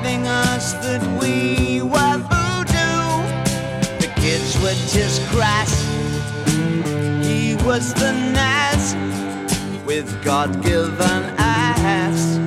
jiving 0.00 0.26
us 0.26 0.72
that 0.74 1.02
we 1.20 1.82
were 1.82 2.18
voodoo. 2.30 3.20
The 3.98 4.12
kids 4.16 4.58
were 4.60 4.74
just 4.88 5.22
crass. 5.28 5.72
He 7.24 7.56
was 7.66 7.92
the 7.94 8.12
Nas 8.12 8.94
with 9.84 10.22
God 10.24 10.62
given 10.62 11.22
ass. 11.38 12.38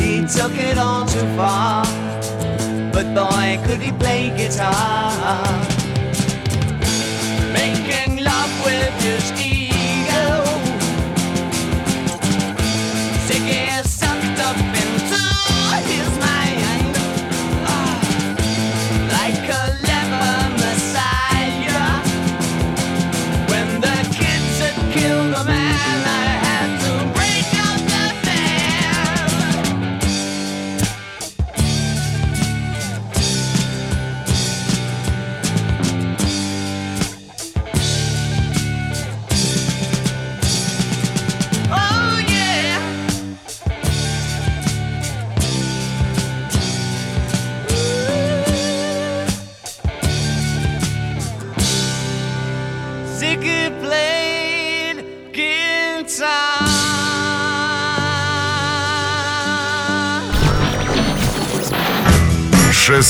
He 0.00 0.26
took 0.26 0.52
it 0.58 0.78
all 0.78 1.06
too 1.06 1.26
far, 1.36 1.84
but 2.92 3.14
boy, 3.14 3.60
could 3.66 3.80
he 3.80 3.92
play 3.92 4.30
guitar? 4.36 5.73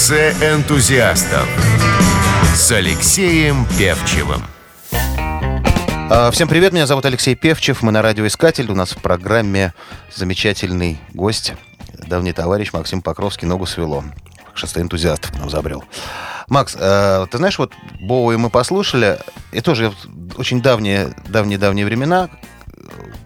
Шоссе 0.05 0.33
энтузиастов 0.43 1.49
с 2.55 2.71
Алексеем 2.73 3.67
Певчевым. 3.79 4.43
А, 6.11 6.31
Всем 6.31 6.47
привет, 6.47 6.75
меня 6.75 6.87
зовут 6.87 7.07
Алексей 7.07 7.35
Певчев, 7.35 7.81
мы 7.81 7.91
на 7.91 8.03
радиоискатель. 8.03 8.71
У 8.71 8.75
нас 8.75 8.91
в 8.91 8.99
программе 8.99 9.73
замечательный 10.15 11.01
гость, 11.15 11.55
давний 12.07 12.35
товарищ 12.35 12.75
Максим 12.75 13.01
Покровский, 13.01 13.49
ногу 13.49 13.65
свело. 13.65 14.05
Шоссе 14.53 14.83
энтузиастов 14.83 15.33
к 15.33 15.37
нам 15.37 15.49
забрел. 15.49 15.83
Макс, 16.49 16.77
э, 16.79 17.27
ты 17.31 17.39
знаешь, 17.39 17.59
вот 17.59 17.73
Боуи 17.99 18.37
мы 18.37 18.51
послушали, 18.51 19.19
и 19.53 19.63
тоже 19.63 19.91
очень 20.37 20.61
давние, 20.61 21.15
давние-давние 21.29 21.87
времена, 21.87 22.29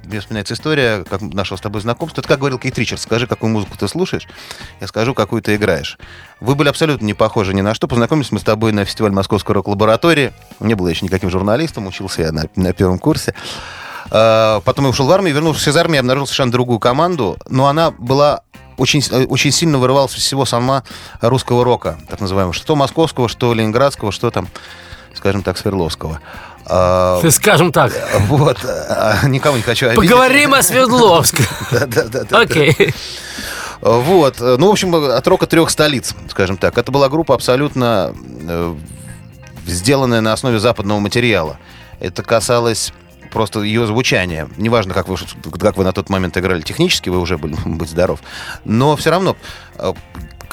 мне 0.08 0.20
вспоминается 0.20 0.54
история 0.54 1.04
как 1.04 1.20
нашего 1.20 1.56
с 1.56 1.60
тобой 1.60 1.80
знакомства. 1.80 2.20
Это 2.20 2.28
как 2.28 2.38
говорил 2.38 2.58
Кейт 2.58 2.78
Ричардс, 2.78 3.02
скажи, 3.02 3.26
какую 3.26 3.50
музыку 3.50 3.76
ты 3.78 3.88
слушаешь, 3.88 4.26
я 4.80 4.86
скажу, 4.86 5.14
какую 5.14 5.42
ты 5.42 5.56
играешь. 5.56 5.98
Вы 6.40 6.54
были 6.54 6.68
абсолютно 6.68 7.04
не 7.04 7.14
похожи 7.14 7.54
ни 7.54 7.60
на 7.60 7.74
что. 7.74 7.88
Познакомились 7.88 8.32
мы 8.32 8.40
с 8.40 8.44
тобой 8.44 8.72
на 8.72 8.84
фестивале 8.84 9.14
Московской 9.14 9.54
рок-лаборатории. 9.54 10.32
Не 10.60 10.74
было 10.74 10.88
еще 10.88 11.04
никаким 11.04 11.30
журналистом, 11.30 11.86
учился 11.86 12.22
я 12.22 12.32
на, 12.32 12.44
на 12.56 12.72
первом 12.72 12.98
курсе. 12.98 13.34
А, 14.10 14.60
Потом 14.60 14.86
я 14.86 14.90
ушел 14.90 15.06
в 15.06 15.10
армию, 15.12 15.34
вернувшись 15.34 15.68
из 15.68 15.76
армии, 15.76 15.94
я 15.94 16.00
обнаружил 16.00 16.26
совершенно 16.26 16.52
другую 16.52 16.78
команду, 16.78 17.38
но 17.48 17.66
она 17.66 17.90
была 17.90 18.42
очень, 18.76 19.02
э, 19.10 19.26
очень 19.26 19.50
сильно 19.50 19.78
вырывалась 19.78 20.14
из 20.14 20.22
всего 20.22 20.44
сама 20.44 20.84
русского 21.20 21.64
рока, 21.64 21.98
так 22.08 22.20
называемого, 22.20 22.54
что 22.54 22.76
московского, 22.76 23.28
что 23.28 23.52
ленинградского, 23.52 24.12
что 24.12 24.30
там, 24.30 24.48
скажем 25.14 25.42
так, 25.42 25.58
Свердловского. 25.58 26.20
А, 26.68 27.20
Скажем 27.31 27.72
так. 27.72 27.92
Вот, 28.26 28.59
а, 28.64 29.26
никого 29.26 29.57
не 29.57 29.62
хочу 29.62 29.87
обидеть. 29.87 30.11
Поговорим 30.11 30.54
о 30.54 30.62
Свердловске. 30.62 31.44
Да-да-да. 31.70 32.38
Окей. 32.38 32.94
Вот. 33.81 34.40
Ну, 34.40 34.68
в 34.68 34.70
общем, 34.70 34.94
от 34.94 35.26
рока 35.26 35.46
трех 35.46 35.70
столиц, 35.70 36.14
скажем 36.28 36.57
так. 36.57 36.76
Это 36.76 36.90
была 36.90 37.09
группа 37.09 37.35
абсолютно 37.35 38.12
э, 38.48 38.74
сделанная 39.66 40.20
на 40.20 40.33
основе 40.33 40.59
западного 40.59 40.98
материала. 40.98 41.59
Это 42.00 42.22
касалось 42.22 42.92
просто 43.33 43.61
ее 43.61 43.87
звучания. 43.87 44.48
Неважно, 44.57 44.94
как 44.94 45.09
вы, 45.09 45.16
как 45.61 45.76
вы 45.76 45.85
на 45.85 45.92
тот 45.92 46.09
момент 46.11 46.37
играли 46.37 46.61
технически, 46.61 47.09
вы 47.09 47.20
уже 47.20 47.38
были, 47.38 47.57
быть 47.64 47.88
здоров. 47.88 48.20
Но 48.64 48.96
все 48.96 49.11
равно, 49.11 49.37
э, 49.76 49.92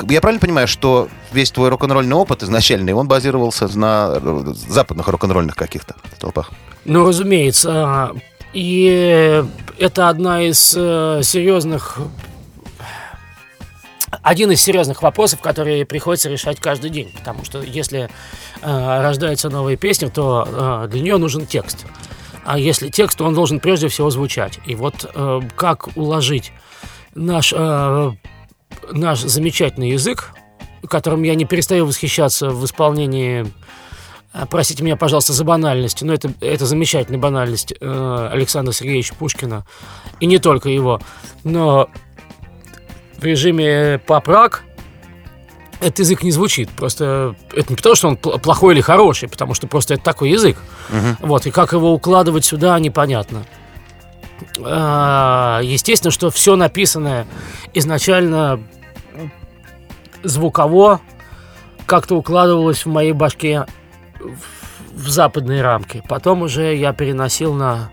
я 0.09 0.21
правильно 0.21 0.41
понимаю, 0.41 0.67
что 0.67 1.07
весь 1.31 1.51
твой 1.51 1.69
рок-н-ролльный 1.69 2.15
опыт 2.15 2.43
изначальный, 2.43 2.93
он 2.93 3.07
базировался 3.07 3.67
на 3.77 4.19
э, 4.21 4.53
западных 4.67 5.07
рок-н-ролльных 5.07 5.55
каких-то 5.55 5.95
толпах? 6.19 6.51
Ну, 6.85 7.07
разумеется. 7.07 8.11
И 8.53 9.43
это 9.79 10.09
одна 10.09 10.43
из 10.43 10.73
э, 10.77 11.21
серьезных... 11.23 11.97
Один 14.21 14.49
из 14.51 14.61
серьезных 14.61 15.03
вопросов, 15.03 15.41
которые 15.41 15.85
приходится 15.85 16.29
решать 16.29 16.59
каждый 16.59 16.89
день. 16.89 17.11
Потому 17.17 17.43
что 17.43 17.61
если 17.61 18.09
э, 18.61 19.01
рождается 19.01 19.49
новая 19.49 19.75
песня, 19.75 20.09
то 20.09 20.85
э, 20.85 20.87
для 20.89 21.01
нее 21.01 21.17
нужен 21.17 21.45
текст. 21.45 21.85
А 22.45 22.57
если 22.59 22.89
текст, 22.89 23.17
то 23.17 23.25
он 23.25 23.33
должен 23.33 23.59
прежде 23.59 23.87
всего 23.87 24.09
звучать. 24.09 24.59
И 24.65 24.75
вот 24.75 25.09
э, 25.13 25.41
как 25.55 25.89
уложить 25.97 26.53
наш, 27.15 27.53
э, 27.55 28.11
наш 28.91 29.21
замечательный 29.21 29.91
язык, 29.91 30.33
которым 30.87 31.23
я 31.23 31.35
не 31.35 31.45
перестаю 31.45 31.85
восхищаться 31.85 32.49
в 32.49 32.63
исполнении 32.65 33.45
а, 34.33 34.45
Простите 34.45 34.83
меня, 34.83 34.97
пожалуйста, 34.97 35.31
за 35.31 35.45
банальность, 35.45 36.01
но 36.01 36.13
это, 36.13 36.31
это 36.41 36.65
замечательная 36.65 37.19
банальность 37.19 37.73
э, 37.79 38.29
Александра 38.31 38.73
Сергеевича 38.73 39.15
Пушкина. 39.15 39.65
И 40.19 40.25
не 40.25 40.39
только 40.39 40.69
его. 40.69 40.99
Но 41.45 41.89
в 43.17 43.23
режиме 43.23 43.99
пап-рак 44.05 44.63
этот 45.79 45.99
язык 45.99 46.23
не 46.23 46.31
звучит. 46.31 46.69
Просто 46.71 47.35
это 47.53 47.69
не 47.69 47.77
потому, 47.77 47.95
что 47.95 48.07
он 48.09 48.15
пл- 48.15 48.39
плохой 48.39 48.73
или 48.73 48.81
хороший, 48.81 49.29
потому 49.29 49.53
что 49.53 49.67
просто 49.67 49.93
это 49.93 50.03
такой 50.03 50.31
язык. 50.31 50.57
Вот, 51.19 51.45
и 51.45 51.51
как 51.51 51.71
его 51.71 51.93
укладывать 51.93 52.43
сюда, 52.43 52.77
непонятно. 52.79 53.45
А, 54.63 55.59
Естественно, 55.63 56.11
что 56.11 56.29
все 56.29 56.55
написанное 56.55 57.25
изначально 57.73 58.59
звуково 60.23 61.01
как-то 61.85 62.15
укладывалось 62.15 62.85
в 62.85 62.89
моей 62.89 63.11
башке 63.11 63.65
в, 64.19 65.03
в 65.03 65.09
западные 65.09 65.61
рамки. 65.61 66.01
Потом 66.09 66.41
уже 66.41 66.75
я 66.75 66.93
переносил 66.93 67.53
на... 67.53 67.89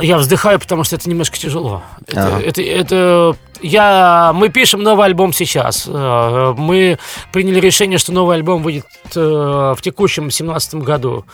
Я 0.00 0.18
вздыхаю, 0.18 0.60
потому 0.60 0.84
что 0.84 0.96
это 0.96 1.08
немножко 1.08 1.36
тяжело. 1.38 1.82
Это, 2.06 2.26
Ага. 2.26 2.40
это, 2.42 2.62
это- 2.62 3.36
я, 3.62 4.32
мы 4.34 4.48
пишем 4.48 4.82
новый 4.82 5.06
альбом 5.06 5.32
сейчас. 5.32 5.84
Э, 5.86 6.54
Мы 6.56 6.98
приняли 7.32 7.60
решение, 7.60 7.98
что 7.98 8.12
новый 8.12 8.36
альбом 8.36 8.62
выйдет 8.62 8.86
э, 9.14 9.20
в 9.20 9.78
текущем 9.82 10.30
17 10.30 10.76
году. 10.76 11.24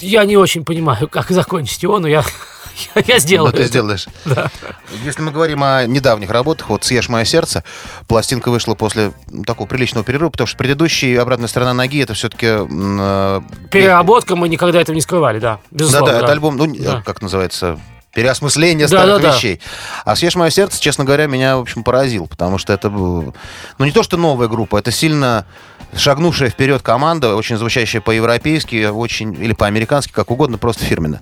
Я 0.00 0.24
не 0.24 0.36
очень 0.36 0.64
понимаю, 0.64 1.08
как 1.08 1.30
закончить 1.30 1.82
его, 1.82 1.98
но 1.98 2.08
я, 2.08 2.22
я, 2.94 3.02
я 3.06 3.18
сделаю. 3.18 3.52
Ну, 3.52 3.56
ты 3.56 3.64
сделаешь. 3.64 4.06
Да. 4.24 4.50
Если 5.04 5.22
мы 5.22 5.30
говорим 5.30 5.62
о 5.64 5.84
недавних 5.86 6.30
работах, 6.30 6.68
вот 6.68 6.84
«Съешь 6.84 7.08
мое 7.08 7.24
сердце», 7.24 7.64
пластинка 8.08 8.50
вышла 8.50 8.74
после 8.74 9.12
такого 9.46 9.66
приличного 9.66 10.04
перерыва, 10.04 10.30
потому 10.30 10.46
что 10.46 10.56
предыдущий 10.58 11.18
«Обратная 11.18 11.48
сторона 11.48 11.72
ноги» 11.74 12.02
это 12.02 12.14
все-таки... 12.14 12.46
Переработка, 13.70 14.36
мы 14.36 14.48
никогда 14.48 14.80
этого 14.80 14.94
не 14.94 15.00
скрывали, 15.02 15.38
да. 15.38 15.60
Безусловно, 15.70 16.12
Да-да, 16.12 16.24
это 16.24 16.32
альбом, 16.32 16.56
ну, 16.56 16.66
Да. 16.78 17.02
как 17.04 17.22
называется, 17.22 17.78
переосмысление 18.14 18.86
Да, 18.88 18.98
старых 18.98 19.16
да, 19.22 19.28
да. 19.30 19.34
вещей. 19.36 19.60
А 20.04 20.16
«Съешь 20.16 20.34
мое 20.36 20.50
сердце», 20.50 20.80
честно 20.80 21.04
говоря, 21.04 21.26
меня, 21.26 21.56
в 21.56 21.60
общем, 21.60 21.84
поразил, 21.84 22.26
потому 22.26 22.58
что 22.58 22.72
это, 22.72 22.88
был- 22.90 23.34
ну, 23.78 23.84
не 23.84 23.92
то, 23.92 24.02
что 24.02 24.16
новая 24.16 24.48
группа, 24.48 24.78
это 24.78 24.90
сильно 24.90 25.44
шагнувшая 25.94 26.50
вперед 26.50 26.82
команда, 26.82 27.34
очень 27.36 27.56
звучащая 27.56 28.00
по-европейски, 28.00 28.86
очень, 28.86 29.34
или 29.34 29.52
по-американски, 29.52 30.12
как 30.12 30.30
угодно, 30.30 30.58
просто 30.58 30.84
фирменно. 30.84 31.20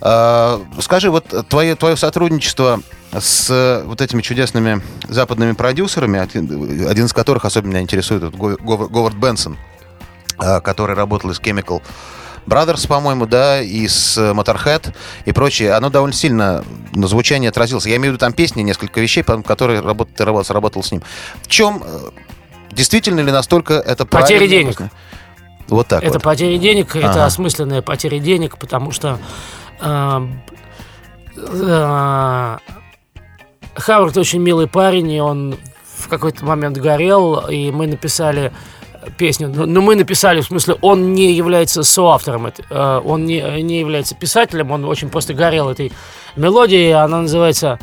А, 0.00 0.60
Скажи, 0.80 1.10
вот 1.10 1.26
твое, 1.48 1.74
твое 1.74 1.96
сотрудничество 1.96 2.80
с 3.18 3.82
вот 3.86 4.00
этими 4.00 4.22
чудесными 4.22 4.82
западными 5.08 5.52
продюсерами, 5.52 6.18
один, 6.20 7.06
из 7.06 7.12
которых 7.12 7.44
особенно 7.44 7.70
меня 7.70 7.80
интересует, 7.82 8.22
вот 8.22 8.34
Го- 8.34 8.56
Го- 8.60 8.88
Говард 8.88 9.16
Бенсон, 9.16 9.58
а, 10.38 10.60
который 10.60 10.94
работал 10.96 11.30
из 11.30 11.40
Chemical 11.40 11.82
Brothers, 12.46 12.88
по-моему, 12.88 13.26
да, 13.26 13.60
и 13.60 13.86
с 13.86 14.16
Motorhead 14.16 14.94
и 15.26 15.32
прочее, 15.32 15.72
оно 15.74 15.90
довольно 15.90 16.14
сильно 16.14 16.64
на 16.92 17.06
звучании 17.06 17.48
отразилось. 17.48 17.84
Я 17.86 17.96
имею 17.96 18.12
в 18.12 18.14
виду 18.14 18.18
там 18.18 18.32
песни, 18.32 18.62
несколько 18.62 19.00
вещей, 19.00 19.22
которые 19.22 19.80
работ- 19.80 20.18
работал, 20.18 20.44
сработал 20.44 20.82
с 20.82 20.90
ним. 20.90 21.02
В 21.42 21.48
чем, 21.48 21.82
э, 21.84 21.98
действительно 22.72 23.20
ли 23.20 23.32
настолько 23.32 23.74
это 23.74 24.06
правильно? 24.06 24.46
денег. 24.46 24.78
Вот 25.68 25.86
так 25.86 26.02
Это 26.02 26.14
вот. 26.14 26.22
потеря 26.22 26.58
денег, 26.58 26.96
это 26.96 27.10
Ага. 27.10 27.26
осмысленная 27.26 27.80
потеря 27.80 28.18
денег, 28.18 28.58
потому 28.58 28.90
что 28.90 29.18
э, 29.80 30.20
э, 31.36 32.58
Хавард 33.74 34.16
очень 34.16 34.40
милый 34.40 34.66
парень, 34.66 35.10
и 35.12 35.20
он 35.20 35.56
в 35.96 36.08
какой-то 36.08 36.44
момент 36.44 36.76
горел, 36.76 37.46
и 37.48 37.70
мы 37.70 37.86
написали 37.86 38.52
песню. 39.16 39.48
Но 39.48 39.64
но 39.66 39.80
мы 39.80 39.94
написали, 39.94 40.40
в 40.40 40.46
смысле, 40.46 40.74
он 40.80 41.12
не 41.12 41.32
является 41.32 41.84
соавтором, 41.84 42.46
э, 42.46 43.00
он 43.04 43.24
не, 43.24 43.62
не 43.62 43.78
является 43.78 44.16
писателем, 44.16 44.72
он 44.72 44.84
очень 44.84 45.08
просто 45.08 45.34
горел 45.34 45.68
этой 45.68 45.92
мелодией, 46.36 46.92
она 46.94 47.22
называется 47.22 47.78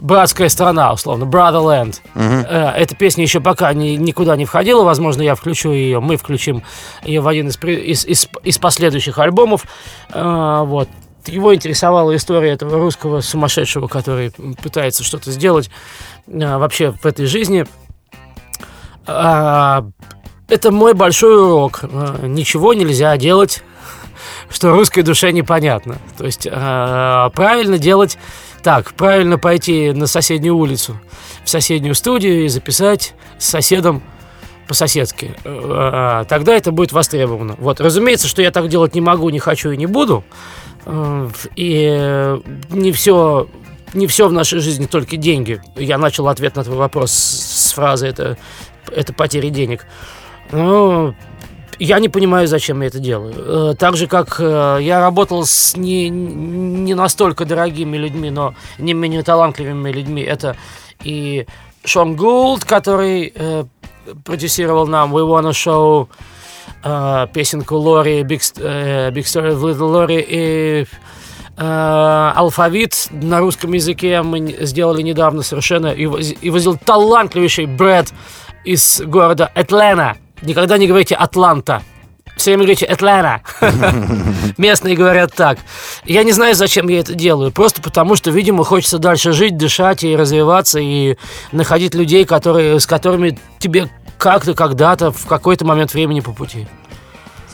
братская 0.00 0.48
страна, 0.48 0.92
условно, 0.92 1.24
Brotherland. 1.24 2.00
Угу. 2.14 2.46
Эта 2.48 2.94
песня 2.96 3.24
еще 3.24 3.40
пока 3.40 3.72
ни, 3.72 3.96
никуда 3.96 4.36
не 4.36 4.44
входила, 4.44 4.84
возможно, 4.84 5.22
я 5.22 5.34
включу 5.34 5.72
ее, 5.72 6.00
мы 6.00 6.16
включим 6.16 6.62
ее 7.04 7.20
в 7.20 7.28
один 7.28 7.48
из, 7.48 7.58
из, 7.62 8.04
из, 8.06 8.28
из 8.42 8.58
последующих 8.58 9.18
альбомов. 9.18 9.66
Вот. 10.12 10.88
Его 11.26 11.54
интересовала 11.54 12.16
история 12.16 12.50
этого 12.50 12.78
русского 12.78 13.20
сумасшедшего, 13.20 13.86
который 13.86 14.32
пытается 14.60 15.04
что-то 15.04 15.30
сделать 15.30 15.70
вообще 16.26 16.90
в 16.90 17.06
этой 17.06 17.26
жизни. 17.26 17.64
Это 19.06 19.82
мой 20.70 20.94
большой 20.94 21.36
урок. 21.40 21.84
Ничего 22.22 22.74
нельзя 22.74 23.16
делать, 23.16 23.62
что 24.50 24.72
русской 24.72 25.02
душе 25.02 25.32
непонятно. 25.32 25.98
То 26.18 26.24
есть 26.24 26.48
правильно 26.48 27.78
делать 27.78 28.18
так, 28.62 28.94
правильно 28.94 29.38
пойти 29.38 29.92
на 29.92 30.06
соседнюю 30.06 30.56
улицу, 30.56 30.96
в 31.44 31.50
соседнюю 31.50 31.94
студию 31.94 32.44
и 32.44 32.48
записать 32.48 33.14
с 33.38 33.48
соседом 33.48 34.02
по-соседски. 34.68 35.34
Э, 35.44 36.24
тогда 36.28 36.56
это 36.56 36.70
будет 36.70 36.92
востребовано. 36.92 37.56
Вот, 37.58 37.80
разумеется, 37.80 38.28
что 38.28 38.40
я 38.40 38.50
так 38.50 38.68
делать 38.68 38.94
не 38.94 39.00
могу, 39.00 39.28
не 39.30 39.40
хочу 39.40 39.70
и 39.72 39.76
не 39.76 39.86
буду. 39.86 40.24
Э, 40.86 41.28
и 41.56 42.38
не 42.70 42.92
все, 42.92 43.48
не 43.92 44.06
все 44.06 44.28
в 44.28 44.32
нашей 44.32 44.60
жизни 44.60 44.86
только 44.86 45.16
деньги. 45.16 45.60
Я 45.76 45.98
начал 45.98 46.28
ответ 46.28 46.56
на 46.56 46.64
твой 46.64 46.76
вопрос 46.76 47.12
с 47.12 47.72
фразы 47.72 48.06
«это, 48.06 48.38
это 48.94 49.12
потеря 49.12 49.50
денег». 49.50 49.86
Но 50.52 51.14
я 51.78 51.98
не 51.98 52.08
понимаю, 52.08 52.46
зачем 52.46 52.80
я 52.82 52.88
это 52.88 52.98
делаю. 52.98 53.34
Э, 53.72 53.74
так 53.78 53.96
же, 53.96 54.06
как 54.06 54.36
э, 54.38 54.78
я 54.80 55.00
работал 55.00 55.44
с 55.44 55.76
не, 55.76 56.08
не 56.08 56.94
настолько 56.94 57.44
дорогими 57.44 57.96
людьми, 57.96 58.30
но 58.30 58.54
не 58.78 58.94
менее 58.94 59.22
талантливыми 59.22 59.90
людьми. 59.90 60.22
Это 60.22 60.56
и 61.02 61.46
Шон 61.84 62.16
Гулд, 62.16 62.64
который 62.64 63.32
э, 63.34 63.64
продюсировал 64.24 64.86
нам 64.86 65.14
We 65.14 65.26
Wanna 65.26 65.50
Show, 65.50 66.08
э, 66.84 67.26
песенку 67.32 67.76
Лори, 67.76 68.22
Big, 68.22 68.40
э, 68.58 69.10
Big 69.10 69.24
Story 69.24 69.54
Little 69.54 70.06
Lori 70.06 70.24
и 70.26 70.86
э, 71.56 72.32
алфавит 72.36 73.08
на 73.10 73.40
русском 73.40 73.72
языке 73.72 74.22
мы 74.22 74.56
сделали 74.60 75.02
недавно 75.02 75.42
совершенно. 75.42 75.88
И, 75.88 76.04
и 76.04 76.50
возил 76.50 76.76
талантливейший 76.76 77.66
Брэд 77.66 78.12
из 78.64 79.00
города 79.04 79.50
Атлanta. 79.54 80.16
Никогда 80.42 80.78
не 80.78 80.86
говорите 80.86 81.14
«Атланта». 81.14 81.82
Все 82.36 82.50
время 82.50 82.64
говорите 82.64 82.86
«Атланта». 82.86 83.42
Местные 84.58 84.96
говорят 84.96 85.34
так. 85.34 85.58
Я 86.04 86.24
не 86.24 86.32
знаю, 86.32 86.54
зачем 86.54 86.88
я 86.88 87.00
это 87.00 87.14
делаю. 87.14 87.52
Просто 87.52 87.80
потому, 87.80 88.16
что, 88.16 88.30
видимо, 88.30 88.64
хочется 88.64 88.98
дальше 88.98 89.32
жить, 89.32 89.56
дышать 89.56 90.02
и 90.04 90.16
развиваться, 90.16 90.80
и 90.80 91.16
находить 91.52 91.94
людей, 91.94 92.24
которые, 92.24 92.80
с 92.80 92.86
которыми 92.86 93.38
тебе 93.58 93.88
как-то, 94.18 94.54
когда-то, 94.54 95.10
в 95.12 95.26
какой-то 95.26 95.64
момент 95.64 95.94
времени 95.94 96.20
по 96.20 96.32
пути. 96.32 96.66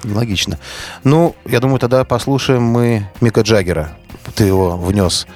Логично. 0.04 0.58
Ну, 1.04 1.34
я 1.44 1.60
думаю, 1.60 1.78
тогда 1.78 2.04
послушаем 2.04 2.62
мы 2.62 3.08
Мика 3.20 3.40
Джаггера. 3.40 3.96
Ты 4.34 4.44
его 4.44 4.76
внес 4.76 5.26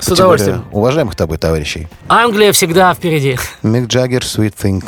с 0.00 0.08
удовольствием. 0.08 0.64
Уважаемых 0.72 1.14
тобой 1.14 1.38
товарищей. 1.38 1.88
Англия 2.08 2.52
всегда 2.52 2.92
впереди. 2.94 3.38
Мик 3.62 3.86
Джаггер, 3.86 4.22
Sweet 4.22 4.54
Thing. 4.60 4.84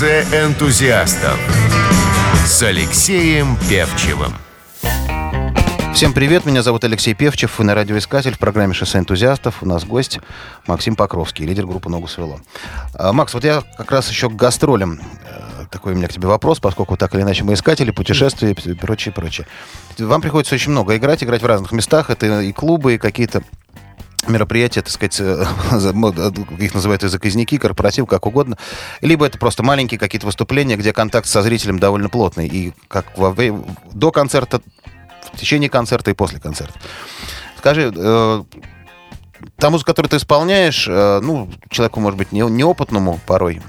Шоссе 0.00 0.22
энтузиастов 0.32 1.38
с 2.46 2.62
Алексеем 2.62 3.58
Певчевым. 3.68 4.32
Всем 5.92 6.14
привет, 6.14 6.46
меня 6.46 6.62
зовут 6.62 6.84
Алексей 6.84 7.12
Певчев, 7.12 7.58
вы 7.58 7.66
на 7.66 7.74
радиоискатель 7.74 8.32
в 8.34 8.38
программе 8.38 8.72
«Шоссе 8.72 8.96
энтузиастов». 8.96 9.62
У 9.62 9.66
нас 9.66 9.84
гость 9.84 10.18
Максим 10.66 10.96
Покровский, 10.96 11.44
лидер 11.44 11.66
группы 11.66 11.90
«Ногу 11.90 12.08
свело». 12.08 12.40
А, 12.94 13.12
Макс, 13.12 13.34
вот 13.34 13.44
я 13.44 13.62
как 13.76 13.92
раз 13.92 14.08
еще 14.08 14.30
к 14.30 14.36
гастролям. 14.36 15.00
Э, 15.26 15.66
такой 15.70 15.92
у 15.92 15.96
меня 15.96 16.08
к 16.08 16.14
тебе 16.14 16.28
вопрос, 16.28 16.60
поскольку 16.60 16.96
так 16.96 17.14
или 17.14 17.20
иначе 17.20 17.44
мы 17.44 17.52
искатели, 17.52 17.90
путешествия 17.90 18.52
и 18.52 18.72
прочее, 18.72 19.12
прочее. 19.12 19.46
Вам 19.98 20.22
приходится 20.22 20.54
очень 20.54 20.70
много 20.70 20.96
играть, 20.96 21.22
играть 21.22 21.42
в 21.42 21.46
разных 21.46 21.72
местах. 21.72 22.08
Это 22.08 22.40
и 22.40 22.52
клубы, 22.52 22.94
и 22.94 22.98
какие-то 22.98 23.42
мероприятия, 24.30 24.82
так 24.82 24.90
сказать, 24.90 25.16
э, 25.20 25.44
их 26.58 26.74
называют 26.74 27.04
и 27.04 27.08
заказники, 27.08 27.58
корпоратив, 27.58 28.06
как 28.06 28.26
угодно. 28.26 28.56
Либо 29.00 29.26
это 29.26 29.38
просто 29.38 29.62
маленькие 29.62 29.98
какие-то 29.98 30.26
выступления, 30.26 30.76
где 30.76 30.92
контакт 30.92 31.26
со 31.26 31.42
зрителем 31.42 31.78
довольно 31.78 32.08
плотный. 32.08 32.46
И 32.46 32.72
как 32.88 33.06
во, 33.16 33.34
до 33.92 34.10
концерта, 34.10 34.60
в 35.32 35.38
течение 35.38 35.68
концерта 35.68 36.10
и 36.10 36.14
после 36.14 36.40
концерта. 36.40 36.74
Скажи, 37.58 37.92
э, 37.94 38.44
та 39.56 39.70
музыка, 39.70 39.92
которую 39.92 40.10
ты 40.10 40.16
исполняешь, 40.16 40.86
э, 40.88 41.20
ну, 41.22 41.50
человеку, 41.68 42.00
может 42.00 42.18
быть, 42.18 42.32
не, 42.32 42.40
неопытному 42.40 43.20
порой, 43.26 43.60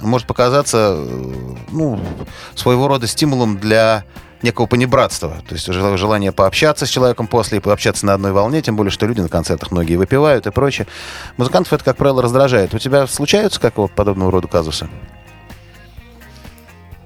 может 0.00 0.26
показаться, 0.26 0.94
э, 0.96 1.54
ну, 1.70 2.00
своего 2.54 2.88
рода 2.88 3.06
стимулом 3.06 3.58
для 3.58 4.04
некого 4.42 4.66
понебратства. 4.66 5.42
То 5.48 5.54
есть 5.54 5.66
желание 5.66 6.32
пообщаться 6.32 6.86
с 6.86 6.88
человеком 6.88 7.26
после 7.26 7.60
пообщаться 7.60 8.06
на 8.06 8.14
одной 8.14 8.32
волне, 8.32 8.62
тем 8.62 8.76
более, 8.76 8.90
что 8.90 9.06
люди 9.06 9.20
на 9.20 9.28
концертах 9.28 9.70
многие 9.70 9.96
выпивают 9.96 10.46
и 10.46 10.50
прочее. 10.50 10.86
Музыкантов 11.36 11.72
это, 11.72 11.84
как 11.84 11.96
правило, 11.96 12.22
раздражает. 12.22 12.74
У 12.74 12.78
тебя 12.78 13.06
случаются 13.06 13.60
какого 13.60 13.88
подобного 13.88 14.30
рода 14.30 14.48
казусы? 14.48 14.88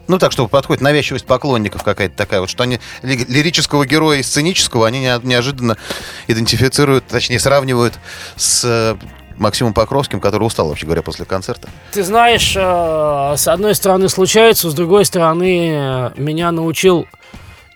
Ну, 0.07 0.19
так, 0.19 0.33
чтобы 0.33 0.51
подходит 0.51 0.83
навязчивость 0.83 1.25
поклонников 1.25 1.83
какая-то 1.83 2.15
такая, 2.15 2.41
вот 2.41 2.51
что 2.51 2.63
они 2.63 2.79
лирического 3.03 3.87
героя 3.87 4.19
и 4.19 4.23
сценического 4.23 4.87
они 4.87 5.01
неожиданно 5.01 5.79
идентифицируют, 6.27 7.07
точнее, 7.07 7.39
сравнивают 7.39 7.95
с 8.37 8.65
э, 8.65 8.97
Максимом 9.39 9.75
Покровским, 9.75 10.21
который 10.21 10.45
устал, 10.45 10.69
вообще 10.69 10.87
говоря, 10.87 11.03
после 11.03 11.25
концерта. 11.25 11.69
Ты 11.93 12.03
знаешь, 12.03 12.55
э, 12.57 13.35
с 13.37 13.49
одной 13.49 13.75
стороны 13.75 14.09
случается, 14.09 14.71
с 14.71 14.75
другой 14.75 15.05
стороны 15.05 15.71
э, 15.71 16.11
меня 16.17 16.53
научил 16.53 17.07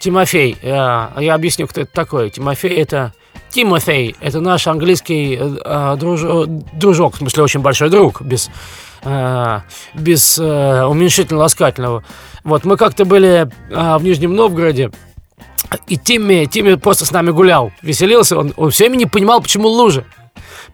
Тимофей. 0.00 0.56
Я, 0.62 1.12
я 1.18 1.34
объясню, 1.34 1.66
кто 1.66 1.80
это 1.82 1.92
такой. 1.92 2.30
Тимофей 2.30 2.76
это... 2.76 3.12
Тимофей, 3.50 4.14
это 4.20 4.40
наш 4.40 4.66
английский 4.66 5.38
э, 5.40 5.96
друж, 5.98 6.20
дружок, 6.74 7.14
в 7.14 7.18
смысле 7.18 7.44
очень 7.44 7.60
большой 7.60 7.88
друг, 7.88 8.20
без, 8.20 8.50
э, 9.04 9.60
без 9.94 10.38
э, 10.38 10.84
уменьшительно-ласкательного. 10.84 12.04
Вот 12.44 12.64
мы 12.64 12.76
как-то 12.76 13.06
были 13.06 13.48
э, 13.70 13.96
в 13.96 14.02
Нижнем 14.02 14.34
Новгороде, 14.34 14.90
и 15.86 15.96
Тимми, 15.96 16.44
Тимми 16.44 16.74
просто 16.74 17.06
с 17.06 17.10
нами 17.10 17.30
гулял, 17.30 17.72
веселился, 17.80 18.38
он, 18.38 18.52
он 18.56 18.70
все 18.70 18.84
время 18.84 18.96
не 18.96 19.06
понимал, 19.06 19.40
почему 19.40 19.68
лужи. 19.68 20.04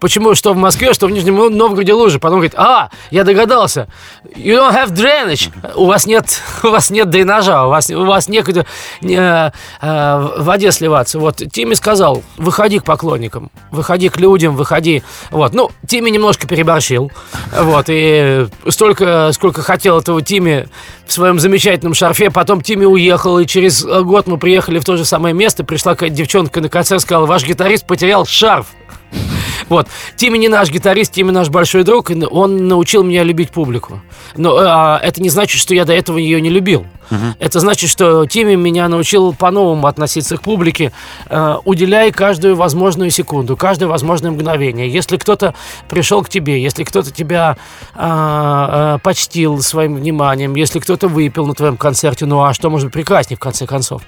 Почему 0.00 0.35
что 0.35 0.52
в 0.52 0.57
Москве, 0.57 0.92
что 0.92 1.07
в 1.07 1.11
Нижнем 1.11 1.37
Новгороде 1.57 1.92
лужи. 1.92 2.18
Потом 2.18 2.38
говорит, 2.38 2.54
а, 2.57 2.90
я 3.11 3.24
догадался. 3.24 3.88
You 4.37 4.59
don't 4.59 4.74
have 4.74 4.92
drainage. 4.92 5.50
У 5.74 5.87
вас 5.87 6.07
нет, 6.07 6.40
у 6.62 6.68
вас 6.68 6.90
нет 6.90 7.11
дренажа, 7.11 7.64
у 7.64 7.70
вас, 7.70 7.90
у 7.90 8.04
вас 8.04 8.28
некуда 8.28 8.66
не, 9.00 9.16
э, 9.16 9.50
в 9.80 10.44
воде 10.44 10.72
сливаться. 10.72 11.18
Вот 11.18 11.37
Тимми 11.52 11.74
сказал, 11.74 12.22
выходи 12.37 12.78
к 12.78 12.85
поклонникам, 12.85 13.50
выходи 13.70 14.09
к 14.09 14.18
людям, 14.18 14.57
выходи. 14.57 15.02
Вот, 15.30 15.54
ну, 15.54 15.70
Тимми 15.87 16.11
немножко 16.11 16.46
переборщил. 16.46 17.11
Вот, 17.57 17.87
и 17.88 18.46
столько, 18.68 19.30
сколько 19.33 19.62
хотел 19.62 19.98
этого 19.98 20.22
Тимми 20.22 20.68
в 21.07 21.12
своем 21.12 21.38
замечательном 21.38 21.94
шарфе. 21.94 22.30
Потом 22.30 22.61
Тимми 22.61 22.85
уехал, 22.85 23.38
и 23.38 23.46
через 23.46 23.85
год 23.85 24.26
мы 24.26 24.38
приехали 24.38 24.78
в 24.78 24.85
то 24.85 24.96
же 24.96 25.04
самое 25.04 25.35
место. 25.35 25.64
Пришла 25.64 25.92
какая-то 25.92 26.16
девчонка 26.16 26.61
на 26.61 26.68
концерт, 26.68 27.02
сказала, 27.02 27.26
ваш 27.26 27.44
гитарист 27.44 27.87
потерял 27.87 28.26
шарф. 28.26 28.66
Вот. 29.68 29.88
Тимми 30.16 30.38
не 30.38 30.48
наш 30.48 30.70
гитарист, 30.70 31.12
Тимми 31.12 31.31
наш 31.31 31.48
большой 31.48 31.85
друг, 31.85 32.11
и 32.11 32.24
он 32.24 32.68
научил 32.68 33.03
меня 33.03 33.22
любить 33.22 33.50
публику. 33.50 34.00
Но 34.37 34.57
а, 34.59 35.00
это 35.03 35.22
не 35.22 35.29
значит, 35.29 35.61
что 35.61 35.74
я 35.74 35.85
до 35.85 35.92
этого 35.92 36.18
ее 36.18 36.40
не 36.40 36.50
любил. 36.50 36.87
Угу. 37.11 37.20
Это 37.38 37.61
значит, 37.61 37.90
что 37.90 38.27
Тимми 38.27 38.55
меня 38.55 38.88
научил 38.88 39.35
по-новому 39.35 39.87
относиться 39.87 40.37
к 40.37 40.42
публике, 40.42 40.92
э, 41.29 41.57
уделяя 41.64 42.11
каждую 42.11 42.57
возможную 42.57 43.11
секунду, 43.11 43.57
каждое 43.57 43.87
возможное 43.87 44.31
мгновение. 44.31 44.88
Если 44.88 45.16
кто-то 45.16 45.55
пришел 45.88 46.22
к 46.22 46.29
тебе, 46.29 46.62
если 46.62 46.85
кто-то 46.85 47.11
тебя 47.11 47.57
э, 47.94 47.98
э, 47.98 48.98
почтил 49.03 49.61
своим 49.61 49.96
вниманием, 49.96 50.55
если 50.55 50.79
кто-то 50.79 51.09
выпил 51.09 51.46
на 51.46 51.55
твоем 51.55 51.77
концерте, 51.77 52.27
ну 52.27 52.42
а 52.42 52.55
что 52.55 52.70
может 52.70 52.87
быть 52.87 52.94
прекраснее 52.94 53.37
в 53.37 53.40
конце 53.40 53.66
концов? 53.66 54.03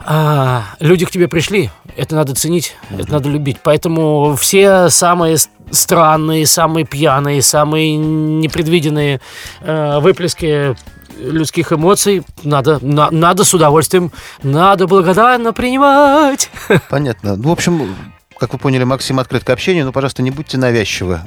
А, 0.00 0.64
люди 0.80 1.04
к 1.04 1.10
тебе 1.10 1.28
пришли, 1.28 1.70
это 1.96 2.14
надо 2.14 2.34
ценить, 2.34 2.76
mm-hmm. 2.90 3.02
это 3.02 3.12
надо 3.12 3.28
любить. 3.28 3.58
Поэтому 3.62 4.36
все 4.36 4.88
самые 4.90 5.36
странные, 5.70 6.46
самые 6.46 6.86
пьяные, 6.86 7.42
самые 7.42 7.96
непредвиденные 7.96 9.20
э, 9.60 9.98
выплески 10.00 10.76
людских 11.18 11.72
эмоций 11.72 12.22
надо, 12.44 12.78
на, 12.80 13.10
надо 13.10 13.44
с 13.44 13.52
удовольствием, 13.52 14.12
надо 14.42 14.86
благодарно 14.86 15.52
принимать. 15.52 16.50
Понятно. 16.88 17.36
Ну, 17.36 17.48
в 17.48 17.52
общем, 17.52 17.94
как 18.38 18.52
вы 18.52 18.58
поняли, 18.58 18.84
Максим 18.84 19.18
открыт 19.18 19.44
к 19.44 19.50
общению, 19.50 19.84
но, 19.84 19.92
пожалуйста, 19.92 20.22
не 20.22 20.30
будьте 20.30 20.58
навязчивы. 20.58 21.20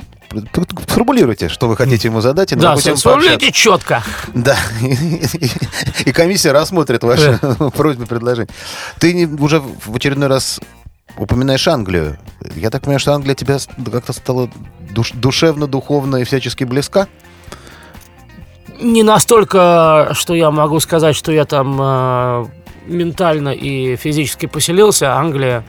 Сформулируйте, 0.87 1.49
что 1.49 1.67
вы 1.67 1.75
хотите 1.75 2.07
ему 2.07 2.21
задать. 2.21 2.51
И 2.51 2.55
да, 2.55 2.77
сформулируйте 2.77 3.51
четко. 3.51 4.03
Да. 4.33 4.57
И 6.05 6.11
комиссия 6.11 6.51
рассмотрит 6.51 7.03
ваши 7.03 7.39
просьбы, 7.75 8.05
предложения. 8.05 8.49
Ты 8.99 9.27
уже 9.39 9.59
в 9.59 9.95
очередной 9.95 10.27
раз 10.27 10.59
упоминаешь 11.17 11.67
Англию. 11.67 12.17
Я 12.55 12.69
так 12.69 12.81
понимаю, 12.81 12.99
что 12.99 13.13
Англия 13.13 13.35
тебя 13.35 13.57
как-то 13.91 14.13
стала 14.13 14.49
душ, 14.91 15.11
душевно, 15.11 15.67
духовно 15.67 16.17
и 16.17 16.23
всячески 16.23 16.63
близка? 16.63 17.07
Не 18.79 19.03
настолько, 19.03 20.09
что 20.13 20.33
я 20.33 20.49
могу 20.49 20.79
сказать, 20.79 21.15
что 21.15 21.31
я 21.31 21.45
там 21.45 21.77
э, 21.79 22.45
ментально 22.87 23.49
и 23.49 23.95
физически 23.95 24.47
поселился. 24.47 25.13
Англия 25.13 25.63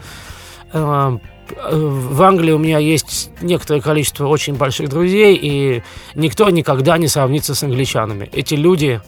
э, 0.71 1.17
в 1.61 2.21
Англии 2.21 2.51
у 2.51 2.57
меня 2.57 2.77
есть 2.77 3.29
некоторое 3.41 3.81
количество 3.81 4.27
очень 4.27 4.55
больших 4.55 4.89
друзей, 4.89 5.37
и 5.41 5.83
никто 6.15 6.49
никогда 6.49 6.97
не 6.97 7.07
сравнится 7.07 7.55
с 7.55 7.63
англичанами. 7.63 8.29
Эти 8.31 8.55
люди, 8.55 9.01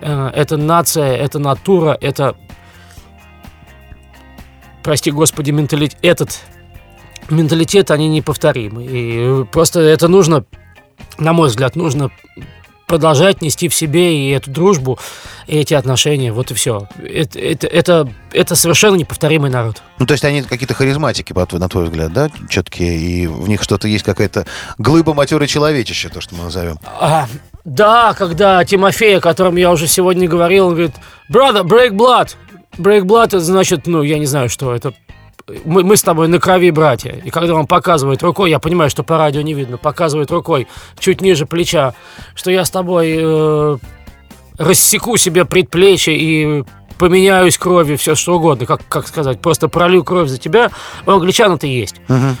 э, 0.00 0.30
это 0.34 0.56
нация, 0.56 1.16
это 1.16 1.38
натура, 1.38 1.96
это, 2.00 2.36
прости 4.82 5.10
господи, 5.10 5.50
менталитет, 5.50 5.98
этот 6.02 6.40
менталитет, 7.30 7.90
они 7.90 8.08
неповторимы. 8.08 8.84
И 8.84 9.44
просто 9.50 9.80
это 9.80 10.08
нужно, 10.08 10.44
на 11.18 11.32
мой 11.32 11.48
взгляд, 11.48 11.76
нужно 11.76 12.10
продолжать 12.86 13.42
нести 13.42 13.68
в 13.68 13.74
себе 13.74 14.16
и 14.16 14.30
эту 14.30 14.50
дружбу, 14.50 14.98
и 15.46 15.58
эти 15.58 15.74
отношения, 15.74 16.32
вот 16.32 16.50
и 16.50 16.54
все. 16.54 16.88
Это, 17.02 17.38
это, 17.38 17.66
это, 17.66 18.08
это 18.32 18.54
совершенно 18.54 18.96
неповторимый 18.96 19.50
народ. 19.50 19.82
Ну, 19.98 20.06
то 20.06 20.12
есть 20.12 20.24
они 20.24 20.42
какие-то 20.42 20.74
харизматики, 20.74 21.32
на 21.32 21.68
твой 21.68 21.84
взгляд, 21.84 22.12
да, 22.12 22.30
четкие, 22.48 22.98
и 22.98 23.26
в 23.26 23.48
них 23.48 23.62
что-то 23.62 23.88
есть, 23.88 24.04
какая-то 24.04 24.46
глыба 24.78 25.14
матеры 25.14 25.46
человечища, 25.46 26.08
то, 26.08 26.20
что 26.20 26.34
мы 26.34 26.44
назовем. 26.44 26.78
А, 27.00 27.28
да, 27.64 28.14
когда 28.14 28.64
Тимофей, 28.64 29.18
о 29.18 29.20
котором 29.20 29.56
я 29.56 29.70
уже 29.70 29.86
сегодня 29.86 30.28
говорил, 30.28 30.68
он 30.68 30.74
говорит, 30.74 30.94
brother, 31.30 31.62
break 31.62 31.90
blood. 31.90 32.34
Break 32.78 33.02
blood, 33.02 33.26
это 33.26 33.40
значит, 33.40 33.86
ну, 33.86 34.02
я 34.02 34.18
не 34.18 34.26
знаю, 34.26 34.48
что 34.48 34.74
это 34.74 34.94
мы, 35.64 35.84
мы 35.84 35.96
с 35.96 36.02
тобой 36.02 36.28
на 36.28 36.38
крови 36.38 36.70
братья. 36.70 37.20
И 37.24 37.30
когда 37.30 37.54
он 37.54 37.66
показывает 37.66 38.22
рукой, 38.22 38.50
я 38.50 38.58
понимаю, 38.58 38.90
что 38.90 39.02
по 39.02 39.18
радио 39.18 39.42
не 39.42 39.54
видно, 39.54 39.76
показывает 39.76 40.30
рукой 40.30 40.68
чуть 40.98 41.20
ниже 41.20 41.46
плеча, 41.46 41.94
что 42.34 42.50
я 42.50 42.64
с 42.64 42.70
тобой 42.70 43.16
э, 43.18 43.78
рассеку 44.58 45.16
себе 45.16 45.44
предплечье 45.44 46.16
и 46.16 46.64
поменяюсь 46.98 47.58
кровью, 47.58 47.98
все 47.98 48.14
что 48.14 48.36
угодно, 48.36 48.66
как, 48.66 48.82
как 48.88 49.08
сказать, 49.08 49.40
просто 49.40 49.68
пролью 49.68 50.04
кровь 50.04 50.28
за 50.28 50.38
тебя, 50.38 50.70
у 51.06 51.10
англичан 51.10 51.52
это 51.52 51.66
есть. 51.66 51.96
Uh-huh. 52.06 52.34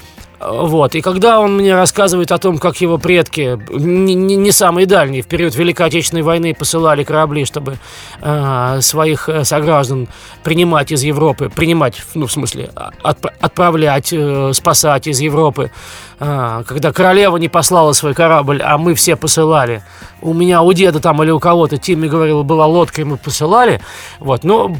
Вот. 0.44 0.94
И 0.94 1.00
когда 1.00 1.40
он 1.40 1.56
мне 1.56 1.74
рассказывает 1.74 2.32
о 2.32 2.38
том, 2.38 2.58
как 2.58 2.80
его 2.80 2.98
предки, 2.98 3.58
не, 3.70 4.14
не, 4.14 4.52
самые 4.52 4.86
дальние, 4.86 5.22
в 5.22 5.26
период 5.28 5.54
Великой 5.54 5.86
Отечественной 5.86 6.22
войны 6.22 6.54
посылали 6.54 7.04
корабли, 7.04 7.44
чтобы 7.44 7.78
э, 8.20 8.78
своих 8.80 9.28
сограждан 9.44 10.08
принимать 10.42 10.90
из 10.90 11.02
Европы, 11.02 11.48
принимать, 11.48 12.02
ну, 12.14 12.26
в 12.26 12.32
смысле, 12.32 12.70
от, 13.02 13.24
отправлять, 13.40 14.12
э, 14.12 14.52
спасать 14.52 15.06
из 15.06 15.20
Европы, 15.20 15.70
э, 16.18 16.62
когда 16.66 16.92
королева 16.92 17.36
не 17.36 17.48
послала 17.48 17.92
свой 17.92 18.14
корабль, 18.14 18.62
а 18.62 18.78
мы 18.78 18.94
все 18.94 19.16
посылали. 19.16 19.82
У 20.20 20.34
меня, 20.34 20.62
у 20.62 20.72
деда 20.72 20.98
там 21.00 21.22
или 21.22 21.30
у 21.30 21.38
кого-то, 21.38 21.76
Тимми 21.76 22.08
говорил, 22.08 22.42
была 22.42 22.66
лодка, 22.66 23.02
и 23.02 23.04
мы 23.04 23.16
посылали. 23.16 23.80
Вот, 24.18 24.42
но... 24.44 24.76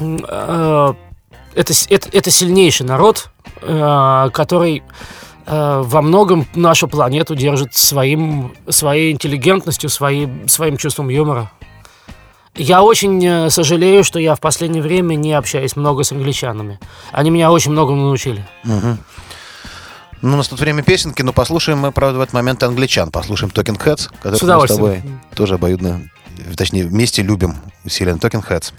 Э, 0.00 0.94
это, 1.54 1.74
это, 1.90 2.08
это 2.12 2.30
сильнейший 2.30 2.86
народ, 2.86 3.30
который 3.62 4.82
э, 5.46 5.82
во 5.84 6.02
многом 6.02 6.46
нашу 6.54 6.88
планету 6.88 7.34
держит 7.34 7.74
своим, 7.74 8.52
своей 8.68 9.12
интеллигентностью, 9.12 9.90
своим, 9.90 10.48
своим 10.48 10.76
чувством 10.76 11.08
юмора. 11.08 11.50
Я 12.54 12.82
очень 12.82 13.24
э, 13.24 13.50
сожалею, 13.50 14.04
что 14.04 14.18
я 14.18 14.34
в 14.34 14.40
последнее 14.40 14.82
время 14.82 15.14
не 15.14 15.32
общаюсь 15.32 15.74
много 15.74 16.04
с 16.04 16.12
англичанами. 16.12 16.78
Они 17.10 17.30
меня 17.30 17.50
очень 17.50 17.70
многому 17.70 18.02
научили. 18.02 18.46
Угу. 18.64 18.98
Ну, 20.22 20.34
у 20.34 20.36
нас 20.36 20.48
тут 20.48 20.60
время 20.60 20.82
песенки, 20.82 21.22
но 21.22 21.32
послушаем 21.32 21.78
мы, 21.78 21.90
правда, 21.90 22.18
в 22.18 22.20
этот 22.20 22.34
момент 22.34 22.62
англичан. 22.62 23.10
Послушаем 23.10 23.52
Talking 23.52 23.78
Heads, 23.78 24.08
которые 24.20 24.58
мы 24.58 24.68
с 24.68 24.70
тобой 24.70 25.02
тоже 25.34 25.54
обоюдно, 25.54 26.02
точнее, 26.56 26.86
вместе 26.86 27.22
любим 27.22 27.56
усиленно. 27.84 28.18
Talking 28.18 28.46
Heads. 28.46 28.72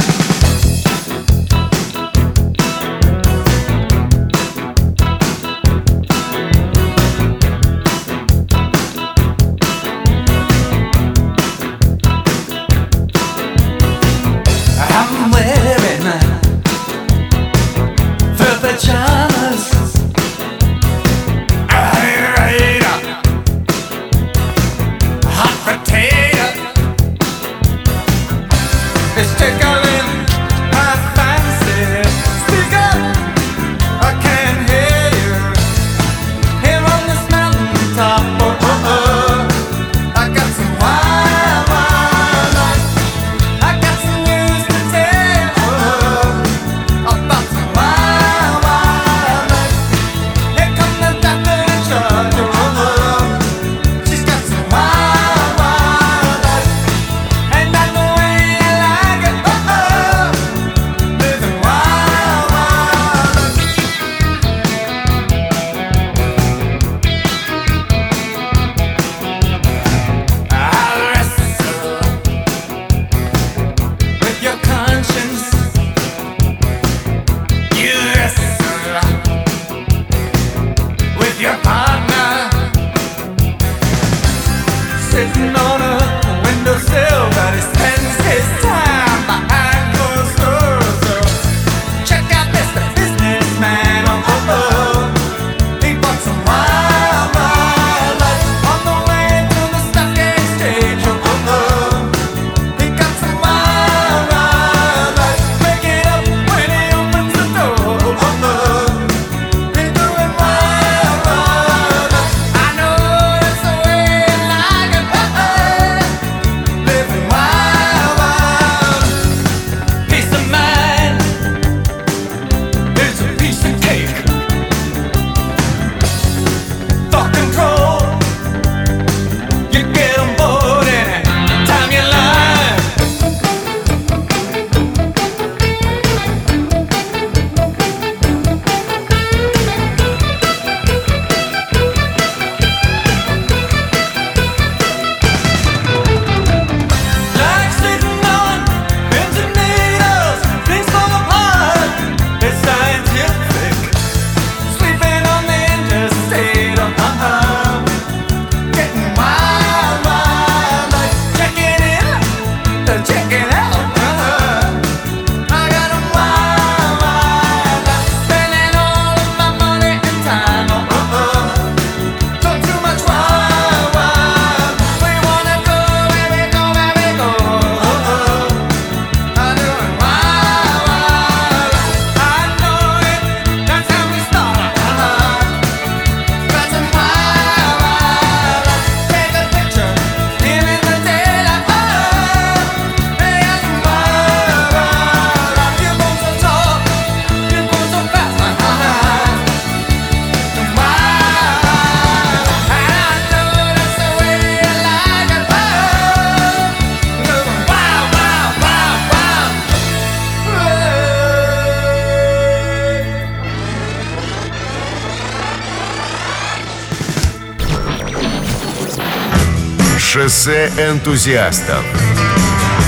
Шоссе 220.43 220.67
энтузиастов 220.77 221.85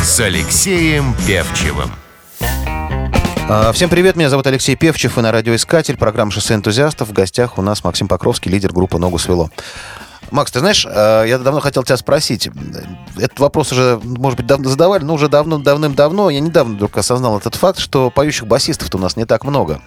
с 0.04 0.20
Алексеем 0.20 1.16
Певчевым. 1.26 1.90
А, 3.48 3.72
всем 3.72 3.90
привет, 3.90 4.18
меня 4.18 4.30
зовут 4.30 4.46
Алексей 4.48 4.76
Певчев, 4.76 5.18
и 5.18 5.22
на 5.22 5.32
радиоискатель, 5.32 5.96
программа 5.96 6.32
«Шоссе 6.32 6.56
энтузиастов». 6.56 7.08
В 7.08 7.14
гостях 7.14 7.58
у 7.58 7.62
нас 7.62 7.82
Максим 7.86 8.10
Покровский, 8.10 8.52
лидер 8.52 8.74
группы 8.74 8.98
«Ногу 8.98 9.20
свело». 9.20 9.52
Макс, 10.32 10.52
ты 10.52 10.60
знаешь, 10.60 10.86
а, 10.86 11.24
я 11.24 11.38
давно 11.38 11.62
хотел 11.62 11.84
тебя 11.84 11.96
спросить. 11.96 12.50
Этот 13.16 13.40
вопрос 13.40 13.72
уже, 13.72 14.02
может 14.04 14.36
быть, 14.36 14.48
давно 14.48 14.70
задавали, 14.70 15.06
но 15.06 15.14
уже 15.14 15.30
давно, 15.30 15.58
давным-давно. 15.58 16.30
Я 16.32 16.42
недавно 16.42 16.76
вдруг 16.76 16.98
осознал 16.98 17.38
этот 17.38 17.56
факт, 17.56 17.80
что 17.80 18.10
поющих 18.10 18.48
басистов-то 18.48 18.98
у 18.98 19.00
нас 19.00 19.16
не 19.16 19.24
так 19.24 19.46
много 19.46 19.80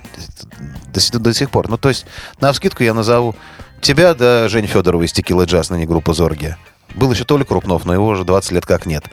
до, 0.94 1.18
до 1.18 1.34
сих 1.34 1.50
пор. 1.50 1.68
Ну, 1.68 1.76
то 1.76 1.90
есть, 1.90 2.06
на 2.40 2.50
вскидку 2.50 2.82
я 2.82 2.94
назову 2.94 3.36
тебя, 3.82 4.14
да, 4.14 4.48
Жень 4.48 4.66
Федорова 4.66 5.02
из 5.02 5.12
Текила 5.12 5.44
Джаз, 5.44 5.68
на 5.68 5.74
не 5.74 5.84
группа 5.84 6.14
Зорги. 6.14 6.56
Был 6.94 7.12
еще 7.12 7.24
Толя 7.24 7.44
Крупнов, 7.44 7.84
но 7.84 7.92
его 7.92 8.06
уже 8.06 8.24
20 8.24 8.52
лет 8.52 8.66
как 8.66 8.86
нет. 8.86 9.04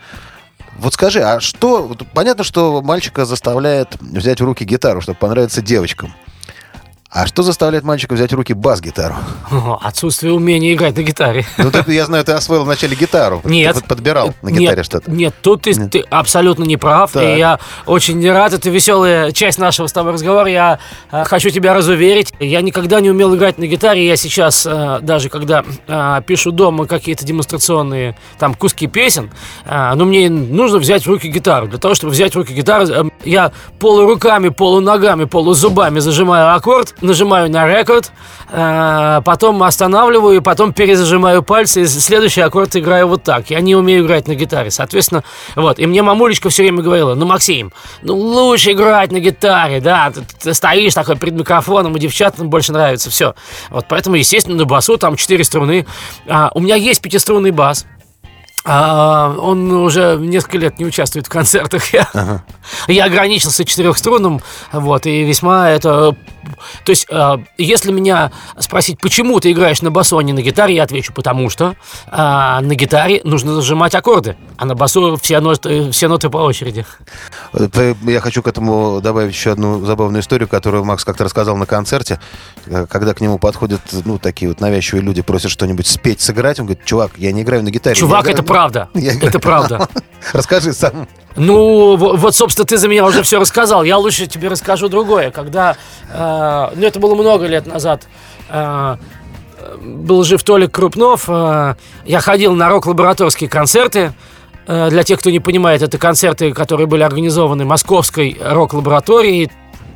Вот 0.78 0.94
скажи, 0.94 1.22
а 1.22 1.40
что... 1.40 1.96
Понятно, 2.14 2.44
что 2.44 2.82
мальчика 2.82 3.26
заставляет 3.26 3.96
взять 4.02 4.42
в 4.42 4.46
руки 4.46 4.66
гитару, 4.66 5.02
чтобы 5.02 5.18
понравиться 5.18 5.62
девочкам. 5.62 6.14
А 7.16 7.28
что 7.28 7.44
заставляет 7.44 7.86
мальчика 7.86 8.14
взять 8.14 8.34
в 8.34 8.36
руки 8.36 8.54
бас-гитару? 8.54 9.16
Отсутствие 9.82 10.34
умения 10.34 10.74
играть 10.74 10.98
на 10.98 11.02
гитаре. 11.02 11.46
Ну, 11.58 11.72
ты, 11.72 11.82
я 11.94 12.06
знаю, 12.06 12.26
ты 12.26 12.34
освоил 12.34 12.66
вначале 12.66 12.94
гитару. 12.94 13.40
Нет. 13.46 13.74
Ты 13.74 13.84
подбирал 13.86 14.34
на 14.42 14.52
гитаре 14.52 14.84
что-то. 14.84 15.10
Нет, 15.10 15.34
тут 15.42 15.62
ты, 15.62 15.74
нет. 15.74 15.92
ты 15.92 16.00
абсолютно 16.10 16.66
не 16.66 16.76
прав. 16.76 17.14
Так. 17.14 17.24
И 17.24 17.38
я 17.38 17.58
очень 17.86 18.30
рад. 18.30 18.52
Это 18.52 18.70
веселая 18.70 19.32
часть 19.32 19.60
нашего 19.60 19.88
с 19.88 19.94
тобой 19.94 20.12
разговора. 20.12 20.50
Я 20.50 20.80
э, 21.10 21.24
хочу 21.24 21.52
тебя 21.52 21.74
разуверить. 21.74 22.34
Я 22.42 22.60
никогда 22.60 23.00
не 23.00 23.12
умел 23.12 23.34
играть 23.34 23.60
на 23.60 23.66
гитаре. 23.66 24.06
Я 24.06 24.18
сейчас, 24.18 24.66
э, 24.70 25.00
даже 25.02 25.30
когда 25.30 25.64
э, 25.88 26.22
пишу 26.28 26.52
дома 26.52 26.86
какие-то 26.86 27.26
демонстрационные 27.26 28.18
там 28.40 28.56
куски 28.56 28.88
песен, 28.88 29.32
э, 29.64 29.94
но 29.96 30.04
мне 30.04 30.30
нужно 30.30 30.80
взять 30.80 31.04
в 31.04 31.08
руки 31.08 31.30
гитару. 31.30 31.70
Для 31.70 31.78
того, 31.78 31.96
чтобы 31.96 32.12
взять 32.12 32.34
в 32.34 32.36
руки 32.36 32.54
гитару, 32.54 32.86
э, 32.88 33.04
я 33.24 33.54
полуруками, 33.80 34.50
полуногами, 34.50 35.24
полузубами 35.24 36.00
зажимаю 36.00 36.54
аккорд, 36.54 36.94
нажимаю 37.06 37.50
на 37.50 37.68
рекорд, 37.68 38.12
э, 38.50 39.22
потом 39.24 39.64
останавливаю, 39.64 40.42
потом 40.42 40.74
перезажимаю 40.74 41.44
пальцы, 41.44 41.84
и 41.84 41.86
следующий 41.86 42.42
аккорд 42.42 42.76
играю 42.76 43.08
вот 43.08 43.24
так. 43.24 43.50
Я 43.50 43.60
не 43.62 43.76
умею 43.76 44.06
играть 44.06 44.28
на 44.28 44.36
гитаре, 44.36 44.72
соответственно, 44.72 45.24
вот. 45.56 45.80
И 45.80 45.86
мне 45.86 46.02
мамулечка 46.02 46.50
все 46.50 46.64
время 46.64 46.82
говорила, 46.82 47.16
ну, 47.16 47.26
Максим, 47.26 47.72
ну, 48.02 48.16
лучше 48.16 48.74
играть 48.74 49.12
на 49.12 49.20
гитаре, 49.20 49.80
да, 49.82 50.12
ты, 50.12 50.22
ты 50.42 50.54
стоишь 50.54 50.94
такой 50.94 51.16
перед 51.16 51.34
микрофоном, 51.34 51.96
и 51.96 52.00
девчатам 52.00 52.50
больше 52.50 52.74
нравится, 52.74 53.10
все. 53.10 53.36
Вот, 53.70 53.86
поэтому, 53.88 54.16
естественно, 54.16 54.58
на 54.58 54.66
басу 54.66 54.98
там 54.98 55.16
четыре 55.16 55.44
струны. 55.44 55.86
А, 56.28 56.52
у 56.54 56.60
меня 56.60 56.76
есть 56.76 57.02
пятиструнный 57.02 57.52
бас, 57.52 57.86
а, 58.68 59.36
он 59.38 59.72
уже 59.72 60.18
несколько 60.20 60.58
лет 60.58 60.80
не 60.80 60.86
участвует 60.86 61.28
в 61.28 61.30
концертах. 61.30 61.94
Я, 61.94 62.10
ага. 62.14 62.44
я 62.88 63.06
ограничился 63.06 63.64
четырехструнным, 63.64 64.42
вот, 64.72 65.06
и 65.06 65.24
весьма 65.24 65.70
это... 65.70 66.16
То 66.84 66.92
есть, 66.92 67.08
э, 67.10 67.38
если 67.58 67.92
меня 67.92 68.32
спросить, 68.60 69.00
почему 69.00 69.40
ты 69.40 69.52
играешь 69.52 69.82
на 69.82 69.92
басу, 69.92 70.18
а 70.18 70.24
не 70.24 70.34
на 70.34 70.42
гитаре, 70.42 70.76
я 70.76 70.84
отвечу, 70.84 71.14
потому 71.14 71.50
что 71.50 71.76
э, 72.08 72.16
на 72.16 72.76
гитаре 72.76 73.22
нужно 73.24 73.54
зажимать 73.54 73.94
аккорды, 73.94 74.36
а 74.58 74.66
на 74.66 74.76
басу 74.76 75.18
все 75.18 75.40
ноты, 75.40 75.92
все 75.92 76.08
ноты 76.08 76.30
по 76.30 76.38
очереди. 76.38 76.86
Я 77.54 78.20
хочу 78.20 78.42
к 78.42 78.48
этому 78.48 79.00
добавить 79.02 79.34
еще 79.34 79.52
одну 79.52 79.86
забавную 79.86 80.22
историю, 80.22 80.48
которую 80.48 80.86
Макс 80.86 81.04
как-то 81.04 81.24
рассказал 81.24 81.56
на 81.58 81.66
концерте, 81.66 82.20
когда 82.90 83.14
к 83.14 83.22
нему 83.22 83.38
подходят, 83.38 83.82
ну, 84.06 84.18
такие 84.18 84.50
вот 84.50 84.60
навязчивые 84.60 85.04
люди, 85.04 85.22
просят 85.22 85.52
что-нибудь 85.52 85.88
спеть, 85.88 86.22
сыграть, 86.22 86.60
он 86.60 86.66
говорит, 86.66 86.86
чувак, 86.86 87.12
я 87.18 87.32
не 87.32 87.42
играю 87.42 87.64
на 87.64 87.70
гитаре. 87.70 87.96
Чувак, 87.96 88.28
это 88.28 88.44
правда. 88.56 88.90
Я 88.94 89.14
это 89.14 89.40
правда. 89.40 89.88
Расскажи 90.34 90.74
сам. 90.74 91.08
Ну, 91.36 91.98
вот, 91.98 92.36
собственно, 92.36 92.66
ты 92.66 92.78
за 92.78 92.88
меня 92.88 93.06
уже 93.06 93.22
все 93.22 93.40
рассказал. 93.40 93.84
Я 93.84 93.98
лучше 93.98 94.28
тебе 94.28 94.48
расскажу 94.48 94.88
другое. 94.88 95.32
Когда, 95.32 95.76
э, 96.12 96.70
ну, 96.76 96.86
это 96.86 97.00
было 97.00 97.16
много 97.16 97.46
лет 97.46 97.68
назад, 97.68 98.08
э, 98.50 98.96
был 99.82 100.24
жив 100.24 100.42
Толик 100.44 100.72
Крупнов, 100.72 101.26
э, 101.28 101.76
я 102.06 102.20
ходил 102.22 102.54
на 102.54 102.70
рок-лабораторские 102.70 103.50
концерты. 103.50 104.14
Э, 104.68 104.90
для 104.90 105.04
тех, 105.04 105.20
кто 105.20 105.30
не 105.30 105.42
понимает, 105.42 105.82
это 105.82 105.98
концерты, 105.98 106.54
которые 106.54 106.88
были 106.88 107.04
организованы 107.04 107.66
Московской 107.66 108.38
рок-лабораторией 108.42 109.52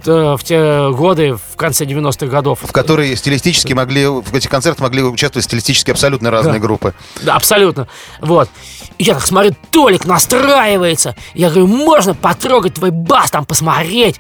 в 0.05 0.39
те 0.43 0.91
годы, 0.91 1.35
в 1.35 1.55
конце 1.55 1.85
90-х 1.85 2.27
годов. 2.27 2.59
В 2.61 2.71
которые 2.71 3.15
стилистически 3.15 3.73
могли, 3.73 4.07
в 4.07 4.33
этих 4.33 4.49
концертах 4.49 4.81
могли 4.81 5.03
участвовать 5.03 5.45
стилистически 5.45 5.91
абсолютно 5.91 6.31
разные 6.31 6.55
да. 6.55 6.59
группы. 6.59 6.93
Да, 7.21 7.35
абсолютно. 7.35 7.87
Вот. 8.21 8.49
И 8.97 9.03
я 9.03 9.13
так 9.13 9.25
смотрю, 9.25 9.55
Толик 9.71 10.05
настраивается. 10.05 11.15
Я 11.33 11.49
говорю, 11.49 11.67
можно 11.67 12.13
потрогать 12.13 12.75
твой 12.75 12.91
бас, 12.91 13.31
там 13.31 13.45
посмотреть. 13.45 14.17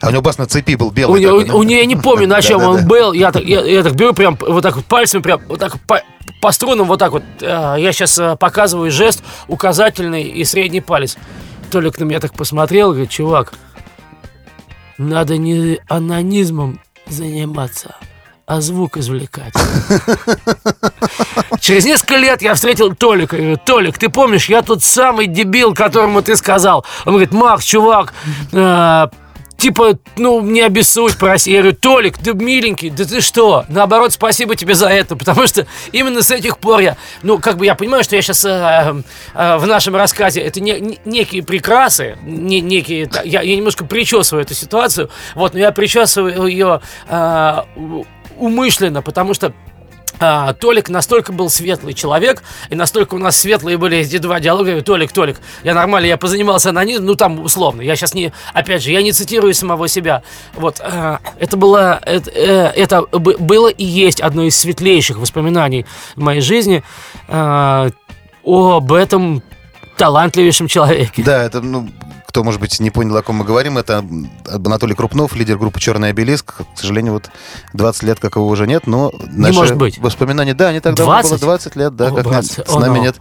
А 0.00 0.08
у 0.08 0.10
него 0.10 0.22
бас 0.22 0.38
на 0.38 0.46
цепи 0.46 0.76
был 0.76 0.90
белый. 0.90 1.24
У, 1.24 1.40
такой, 1.40 1.54
у, 1.54 1.58
у 1.58 1.62
нее 1.62 1.80
я 1.80 1.84
не 1.84 1.96
помню, 1.96 2.26
на 2.26 2.40
чем 2.42 2.62
он 2.62 2.86
был. 2.86 3.12
Я 3.12 3.32
так, 3.32 3.44
я, 3.44 3.60
я 3.60 3.82
так 3.82 3.94
беру 3.94 4.14
прям 4.14 4.36
вот 4.40 4.62
так 4.62 4.76
вот 4.76 4.86
пальцами, 4.86 5.20
прям 5.20 5.40
вот 5.46 5.60
так 5.60 5.78
по, 5.80 6.02
по 6.40 6.52
струнам 6.52 6.86
вот 6.86 6.98
так 6.98 7.12
вот. 7.12 7.22
Э, 7.40 7.76
я 7.78 7.92
сейчас 7.92 8.18
э, 8.18 8.36
показываю 8.36 8.90
жест 8.90 9.22
указательный 9.46 10.22
и 10.22 10.44
средний 10.44 10.80
палец. 10.80 11.16
Толик 11.70 11.98
на 11.98 12.04
меня 12.04 12.18
так 12.18 12.32
посмотрел, 12.32 12.90
говорит, 12.90 13.10
чувак, 13.10 13.52
надо 15.00 15.38
не 15.38 15.78
анонизмом 15.88 16.78
заниматься, 17.08 17.96
а 18.46 18.60
звук 18.60 18.98
извлекать. 18.98 19.54
Через 21.60 21.86
несколько 21.86 22.16
лет 22.16 22.42
я 22.42 22.54
встретил 22.54 22.94
Толика. 22.94 23.36
Я 23.36 23.42
говорю, 23.42 23.60
Толик, 23.64 23.98
ты 23.98 24.10
помнишь, 24.10 24.50
я 24.50 24.60
тот 24.60 24.82
самый 24.82 25.26
дебил, 25.26 25.74
которому 25.74 26.20
ты 26.20 26.36
сказал. 26.36 26.84
Он 27.06 27.14
говорит, 27.14 27.32
Макс, 27.32 27.64
чувак, 27.64 28.12
э, 28.52 29.08
типа, 29.60 29.98
ну, 30.16 30.40
не 30.40 30.62
обессудь, 30.62 31.16
проси. 31.16 31.52
Я 31.52 31.60
говорю, 31.60 31.76
Толик, 31.76 32.18
ты 32.18 32.32
миленький, 32.34 32.90
да 32.90 33.04
ты 33.04 33.20
что? 33.20 33.64
Наоборот, 33.68 34.12
спасибо 34.12 34.56
тебе 34.56 34.74
за 34.74 34.88
это, 34.88 35.14
потому 35.14 35.46
что 35.46 35.66
именно 35.92 36.22
с 36.22 36.30
этих 36.30 36.58
пор 36.58 36.80
я, 36.80 36.96
ну, 37.22 37.38
как 37.38 37.58
бы 37.58 37.66
я 37.66 37.74
понимаю, 37.74 38.02
что 38.02 38.16
я 38.16 38.22
сейчас 38.22 38.44
э, 38.44 39.02
э, 39.34 39.56
в 39.58 39.66
нашем 39.66 39.94
рассказе, 39.94 40.40
это 40.40 40.60
не, 40.60 40.80
не, 40.80 40.98
некие 41.04 41.42
прекрасы, 41.42 42.18
не, 42.22 42.60
некие, 42.60 43.08
я, 43.24 43.42
я 43.42 43.56
немножко 43.56 43.84
причесываю 43.84 44.44
эту 44.44 44.54
ситуацию, 44.54 45.10
вот, 45.34 45.52
но 45.52 45.60
я 45.60 45.70
причесываю 45.72 46.46
ее 46.46 46.80
э, 47.08 47.62
умышленно, 48.38 49.02
потому 49.02 49.34
что 49.34 49.52
а, 50.20 50.52
Толик 50.52 50.88
настолько 50.88 51.32
был 51.32 51.48
светлый 51.48 51.94
человек, 51.94 52.42
и 52.68 52.74
настолько 52.74 53.14
у 53.14 53.18
нас 53.18 53.38
светлые 53.38 53.78
были 53.78 53.98
эти 53.98 54.18
два 54.18 54.38
диалога. 54.38 54.66
Говорю, 54.66 54.84
Толик, 54.84 55.12
Толик, 55.12 55.40
я 55.64 55.74
нормально, 55.74 56.06
я 56.06 56.16
позанимался 56.16 56.70
анонизмом, 56.70 57.06
ну 57.06 57.14
там 57.14 57.42
условно. 57.42 57.80
Я 57.80 57.96
сейчас 57.96 58.14
не, 58.14 58.32
опять 58.52 58.82
же, 58.82 58.90
я 58.90 59.02
не 59.02 59.12
цитирую 59.12 59.54
самого 59.54 59.88
себя. 59.88 60.22
Вот, 60.54 60.80
а, 60.80 61.20
это 61.38 61.56
было, 61.56 62.00
это, 62.04 62.30
э, 62.30 62.72
это 62.76 63.02
было 63.02 63.68
и 63.68 63.84
есть 63.84 64.20
одно 64.20 64.42
из 64.42 64.58
светлейших 64.58 65.16
воспоминаний 65.16 65.86
в 66.16 66.20
моей 66.20 66.42
жизни 66.42 66.82
а, 67.28 67.88
об 68.44 68.92
этом 68.92 69.42
талантливейшем 69.96 70.68
человеке. 70.68 71.22
Да, 71.22 71.42
это, 71.42 71.60
ну, 71.60 71.88
кто, 72.30 72.44
может 72.44 72.60
быть, 72.60 72.78
не 72.78 72.90
понял, 72.90 73.16
о 73.16 73.22
ком 73.22 73.36
мы 73.36 73.44
говорим, 73.44 73.76
это 73.76 74.04
Анатолий 74.46 74.94
Крупнов, 74.94 75.34
лидер 75.34 75.58
группы 75.58 75.80
«Черный 75.80 76.10
обелиск». 76.10 76.58
К 76.58 76.78
сожалению, 76.78 77.14
вот 77.14 77.28
20 77.72 78.04
лет, 78.04 78.20
как 78.20 78.36
его 78.36 78.46
уже 78.46 78.68
нет, 78.68 78.86
но 78.86 79.10
наши 79.32 79.52
не 79.52 79.58
может 79.58 79.76
быть. 79.76 79.98
воспоминания... 79.98 80.54
Да, 80.54 80.72
не 80.72 80.78
так 80.78 80.94
давно 80.94 81.14
20? 81.14 81.30
было 81.30 81.38
20 81.40 81.76
лет, 81.76 81.96
да, 81.96 82.10
как 82.10 82.22
20. 82.22 82.58
Нет, 82.58 82.68
с 82.70 82.74
нами 82.76 83.00
нет 83.00 83.16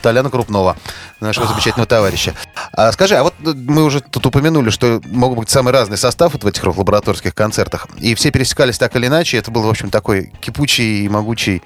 Толяна 0.00 0.30
Крупнова, 0.30 0.76
нашего 1.20 1.46
замечательного 1.46 1.86
товарища. 1.86 2.32
А, 2.72 2.90
скажи, 2.92 3.14
а 3.16 3.24
вот 3.24 3.34
мы 3.44 3.84
уже 3.84 4.00
тут 4.00 4.24
упомянули, 4.24 4.70
что 4.70 5.02
могут 5.04 5.38
быть 5.38 5.50
самый 5.50 5.74
разный 5.74 5.98
состав 5.98 6.32
вот 6.32 6.44
в 6.44 6.46
этих 6.46 6.64
лабораторских 6.64 7.34
концертах, 7.34 7.88
и 7.98 8.14
все 8.14 8.30
пересекались 8.30 8.78
так 8.78 8.96
или 8.96 9.06
иначе, 9.06 9.36
это 9.36 9.50
был, 9.50 9.62
в 9.62 9.68
общем, 9.68 9.90
такой 9.90 10.32
кипучий 10.40 11.04
и 11.04 11.08
могучий 11.10 11.62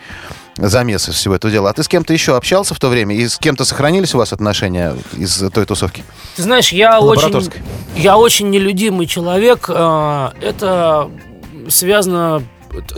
замес 0.69 1.09
из 1.09 1.15
всего 1.15 1.35
этого 1.35 1.53
дела. 1.53 1.71
А 1.71 1.73
ты 1.73 1.83
с 1.83 1.89
кем-то 1.89 2.13
еще 2.13 2.37
общался 2.37 2.75
в 2.75 2.79
то 2.79 2.89
время? 2.89 3.15
И 3.15 3.27
с 3.27 3.39
кем-то 3.39 3.65
сохранились 3.65 4.15
у 4.15 4.19
вас 4.19 4.33
отношения 4.33 4.95
из 5.17 5.43
той 5.53 5.67
тусовки? 5.67 6.05
Ты 6.37 6.43
знаешь, 6.43 6.73
я 6.73 7.01
очень, 7.01 7.51
я 7.97 8.19
очень 8.19 8.51
нелюдимый 8.51 9.07
человек. 9.07 9.67
А, 9.69 10.33
это 10.41 11.11
связано... 11.69 12.43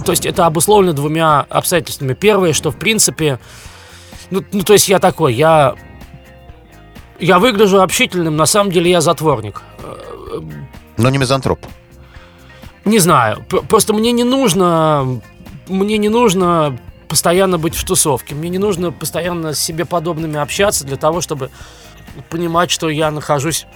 То 0.04 0.12
есть 0.12 0.26
это 0.26 0.46
обусловлено 0.46 0.92
двумя 0.92 1.46
обстоятельствами. 1.48 2.14
Первое, 2.14 2.52
что 2.52 2.70
в 2.70 2.76
принципе... 2.76 3.38
Ну, 4.30 4.44
ну 4.52 4.62
то 4.62 4.72
есть 4.72 4.88
я 4.88 4.98
такой, 4.98 5.34
я... 5.34 5.74
Я 7.20 7.38
выгляжу 7.38 7.80
общительным, 7.80 8.36
на 8.36 8.46
самом 8.46 8.72
деле 8.72 8.90
я 8.90 9.00
затворник. 9.00 9.62
Но 10.96 11.08
не 11.08 11.18
мизантроп. 11.18 11.60
Не 12.84 12.98
знаю. 12.98 13.44
Просто 13.68 13.92
мне 13.94 14.10
не 14.12 14.24
нужно... 14.24 15.20
Мне 15.68 15.96
не 15.98 16.08
нужно 16.08 16.76
постоянно 17.12 17.58
быть 17.58 17.74
в 17.74 17.84
тусовке. 17.84 18.34
Мне 18.34 18.48
не 18.48 18.56
нужно 18.56 18.90
постоянно 18.90 19.52
с 19.52 19.58
себе 19.58 19.84
подобными 19.84 20.38
общаться 20.38 20.86
для 20.86 20.96
того, 20.96 21.20
чтобы 21.20 21.50
понимать, 22.30 22.70
что 22.70 22.88
я 22.88 23.10
нахожусь 23.10 23.66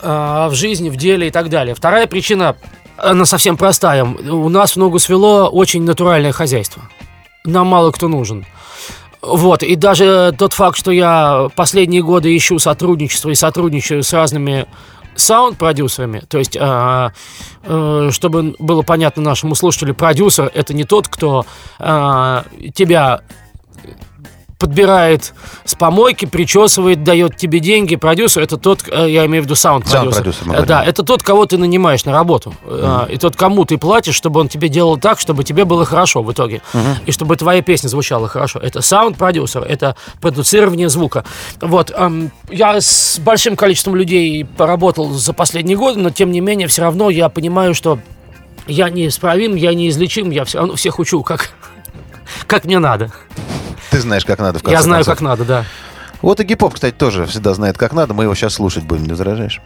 э, 0.00 0.46
в 0.50 0.54
жизни, 0.54 0.88
в 0.88 0.96
деле 0.96 1.28
и 1.28 1.30
так 1.30 1.50
далее. 1.50 1.74
Вторая 1.74 2.06
причина, 2.06 2.56
она 2.96 3.26
совсем 3.26 3.58
простая. 3.58 4.02
У 4.02 4.48
нас 4.48 4.72
в 4.72 4.76
ногу 4.76 4.98
свело 4.98 5.50
очень 5.50 5.82
натуральное 5.82 6.32
хозяйство. 6.32 6.84
Нам 7.44 7.66
мало 7.66 7.90
кто 7.92 8.08
нужен. 8.08 8.46
Вот, 9.20 9.62
и 9.62 9.74
даже 9.74 10.34
тот 10.38 10.54
факт, 10.54 10.78
что 10.78 10.90
я 10.90 11.50
последние 11.54 12.02
годы 12.02 12.34
ищу 12.34 12.58
сотрудничество 12.58 13.28
и 13.28 13.34
сотрудничаю 13.34 14.02
с 14.02 14.14
разными 14.14 14.64
саунд-продюсерами, 15.18 16.20
то 16.28 16.38
есть, 16.38 16.56
э, 16.56 17.10
э, 17.64 18.08
чтобы 18.12 18.54
было 18.58 18.82
понятно 18.82 19.22
нашему 19.22 19.54
слушателю, 19.54 19.94
продюсер 19.94 20.50
это 20.54 20.74
не 20.74 20.84
тот, 20.84 21.08
кто 21.08 21.44
э, 21.78 22.42
тебя 22.74 23.20
подбирает 24.58 25.34
с 25.64 25.74
помойки, 25.76 26.24
причесывает, 26.24 27.04
дает 27.04 27.36
тебе 27.36 27.60
деньги. 27.60 27.94
Продюсер 27.96 28.42
это 28.42 28.56
тот, 28.56 28.82
э, 28.90 29.08
я 29.08 29.24
имею 29.26 29.42
в 29.42 29.46
виду 29.46 29.54
саунд 29.54 29.88
продюсер. 29.88 30.34
Э, 30.52 30.66
да, 30.66 30.84
это 30.84 31.04
тот, 31.04 31.22
кого 31.22 31.46
ты 31.46 31.56
нанимаешь 31.58 32.04
на 32.04 32.12
работу. 32.12 32.54
Mm-hmm. 32.66 33.12
И 33.12 33.16
тот, 33.18 33.36
кому 33.36 33.64
ты 33.64 33.78
платишь, 33.78 34.16
чтобы 34.16 34.40
он 34.40 34.48
тебе 34.48 34.68
делал 34.68 34.98
так, 34.98 35.20
чтобы 35.20 35.44
тебе 35.44 35.64
было 35.64 35.84
хорошо 35.84 36.22
в 36.22 36.32
итоге. 36.32 36.60
Mm-hmm. 36.72 36.96
И 37.06 37.12
чтобы 37.12 37.36
твоя 37.36 37.62
песня 37.62 37.88
звучала 37.88 38.26
хорошо. 38.26 38.58
Это 38.58 38.80
саунд 38.82 39.16
продюсер, 39.16 39.62
это 39.62 39.94
продуцирование 40.20 40.88
звука. 40.88 41.24
Вот. 41.60 41.92
Эм, 41.94 42.32
я 42.50 42.80
с 42.80 43.20
большим 43.20 43.54
количеством 43.54 43.94
людей 43.94 44.44
поработал 44.44 45.10
за 45.10 45.32
последние 45.32 45.76
годы, 45.76 46.00
но 46.00 46.10
тем 46.10 46.32
не 46.32 46.40
менее, 46.40 46.66
все 46.66 46.82
равно 46.82 47.10
я 47.10 47.28
понимаю, 47.28 47.74
что 47.74 48.00
я 48.66 48.90
неисправим, 48.90 49.54
я 49.54 49.72
неизлечим, 49.72 50.30
я 50.30 50.44
все 50.44 50.58
равно 50.58 50.74
всех 50.74 50.98
учу, 50.98 51.22
как, 51.22 51.52
как 52.48 52.64
мне 52.64 52.80
надо 52.80 53.12
ты 53.98 54.02
знаешь, 54.02 54.24
как 54.24 54.38
надо. 54.38 54.60
В 54.60 54.62
конце 54.62 54.76
Я 54.76 54.82
знаю, 54.82 55.04
концов. 55.04 55.14
как 55.14 55.22
надо, 55.22 55.44
да. 55.44 55.64
Вот 56.22 56.40
и 56.40 56.44
Гиппоп 56.44 56.74
кстати, 56.74 56.94
тоже 56.94 57.26
всегда 57.26 57.54
знает, 57.54 57.76
как 57.76 57.92
надо. 57.92 58.14
Мы 58.14 58.24
его 58.24 58.34
сейчас 58.34 58.54
слушать 58.54 58.84
будем, 58.84 59.04
не 59.04 59.10
возражаешь? 59.10 59.60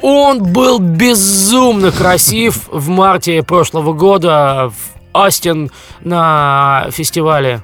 Он 0.00 0.42
был 0.42 0.78
безумно 0.78 1.92
красив 1.92 2.68
в 2.70 2.88
марте 2.88 3.42
прошлого 3.42 3.92
года 3.92 4.70
в 4.70 5.16
Астин 5.16 5.70
на 6.00 6.86
фестивале. 6.90 7.62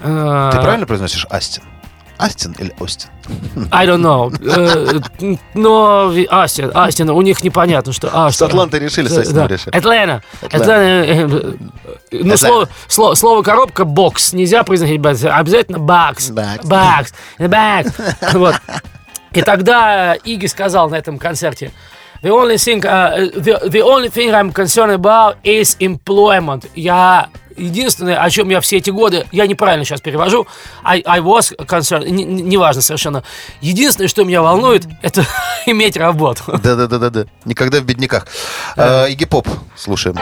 Ты 0.00 0.08
э, 0.08 0.50
правильно 0.62 0.86
произносишь 0.86 1.26
Астин? 1.30 1.62
Астин 2.20 2.54
или 2.58 2.74
Остин? 2.78 3.08
I 3.70 3.86
don't 3.86 4.02
know. 4.02 4.30
Э, 4.40 5.36
но 5.54 6.12
Астин, 6.28 6.70
Астин, 6.74 7.10
у 7.10 7.22
них 7.22 7.42
непонятно, 7.42 7.92
что 7.92 8.08
Астин. 8.08 8.46
С 8.46 8.50
Атланты 8.50 8.78
решили, 8.78 9.08
с 9.08 9.16
Астином 9.16 9.46
решили. 9.46 9.74
Атлана. 9.76 10.22
Атлана. 10.42 10.70
Э, 10.70 11.28
э, 12.12 12.18
ну, 12.22 12.36
слово, 12.36 13.14
слово, 13.14 13.42
коробка 13.42 13.84
бокс 13.84 14.32
нельзя 14.32 14.62
произносить, 14.64 15.00
обязательно 15.24 15.78
бакс. 15.78 16.30
Бакс. 16.30 16.66
Бакс. 17.38 17.92
Вот. 18.32 18.56
И 19.32 19.42
тогда 19.42 20.14
Иги 20.14 20.46
сказал 20.46 20.90
на 20.90 20.96
этом 20.96 21.18
концерте, 21.18 21.72
The 22.22 22.28
only 22.28 22.58
thing, 22.58 22.84
uh, 22.84 23.30
the, 23.34 23.70
the 23.70 23.80
only 23.80 24.10
thing 24.10 24.34
I'm 24.34 24.52
concerned 24.52 24.92
about 24.92 25.38
is 25.42 25.74
employment. 25.80 26.68
Я 26.74 27.30
Единственное, 27.56 28.16
о 28.16 28.30
чем 28.30 28.48
я 28.48 28.60
все 28.60 28.78
эти 28.78 28.90
годы, 28.90 29.26
я 29.32 29.46
неправильно 29.46 29.84
сейчас 29.84 30.00
перевожу, 30.00 30.46
I, 30.82 31.02
I 31.04 31.20
was 31.20 31.56
concerned, 31.56 32.08
неважно 32.08 32.82
совершенно. 32.82 33.22
Единственное, 33.60 34.08
что 34.08 34.24
меня 34.24 34.42
волнует, 34.42 34.86
это 35.02 35.24
иметь 35.66 35.96
работу. 35.96 36.42
Да-да-да-да-да. 36.46 37.26
Никогда 37.44 37.80
в 37.80 37.84
бедняках. 37.84 38.26
Э, 38.76 39.10
Игипоп, 39.10 39.48
слушаем. 39.76 40.16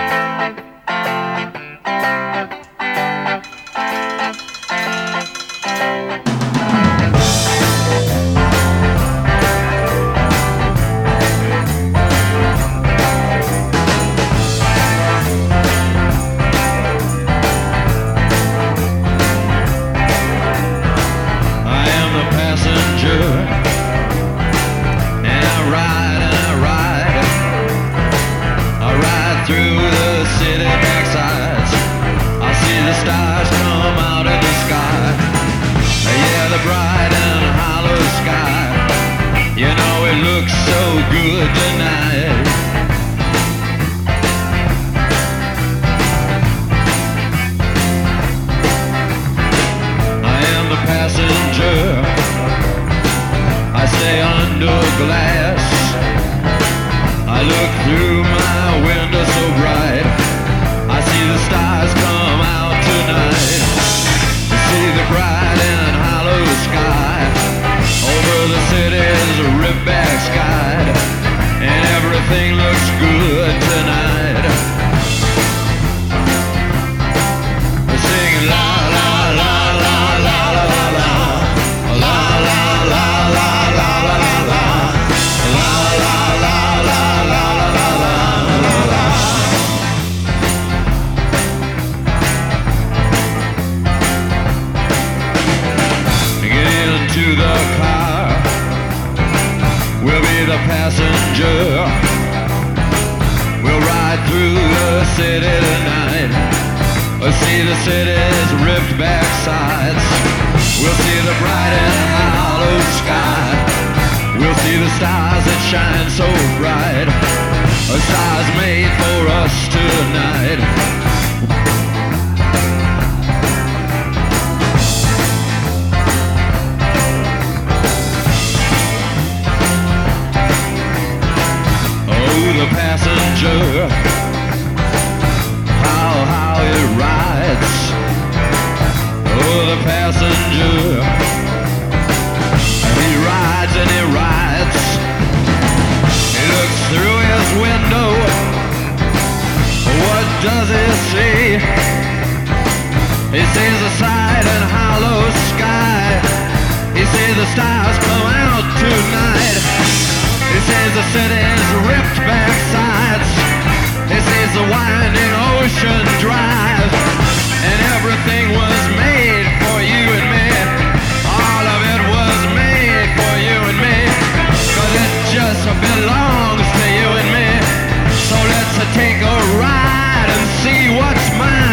what's 180.97 181.31
mine. 181.39 181.68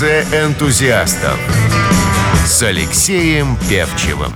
Шоссе 0.00 0.24
энтузиастов 0.32 1.38
с 2.46 2.62
Алексеем 2.62 3.58
Певчевым. 3.68 4.32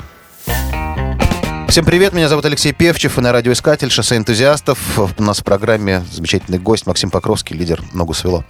Всем 1.71 1.87
привет, 1.87 2.13
меня 2.13 2.29
зовут 2.29 2.45
Алексей 2.45 2.75
Певчев, 2.75 3.17
и 3.17 3.23
на 3.23 3.33
радиоискатель 3.33 3.91
«Шоссе 3.91 4.19
энтузиастов». 4.19 4.79
У 4.99 5.23
нас 5.23 5.41
в 5.41 5.43
программе 5.43 6.05
замечательный 6.13 6.59
гость 6.59 6.87
Максим 6.87 7.09
Покровский, 7.09 7.57
лидер 7.57 7.83
«Ногу 7.95 8.13
свело». 8.13 8.45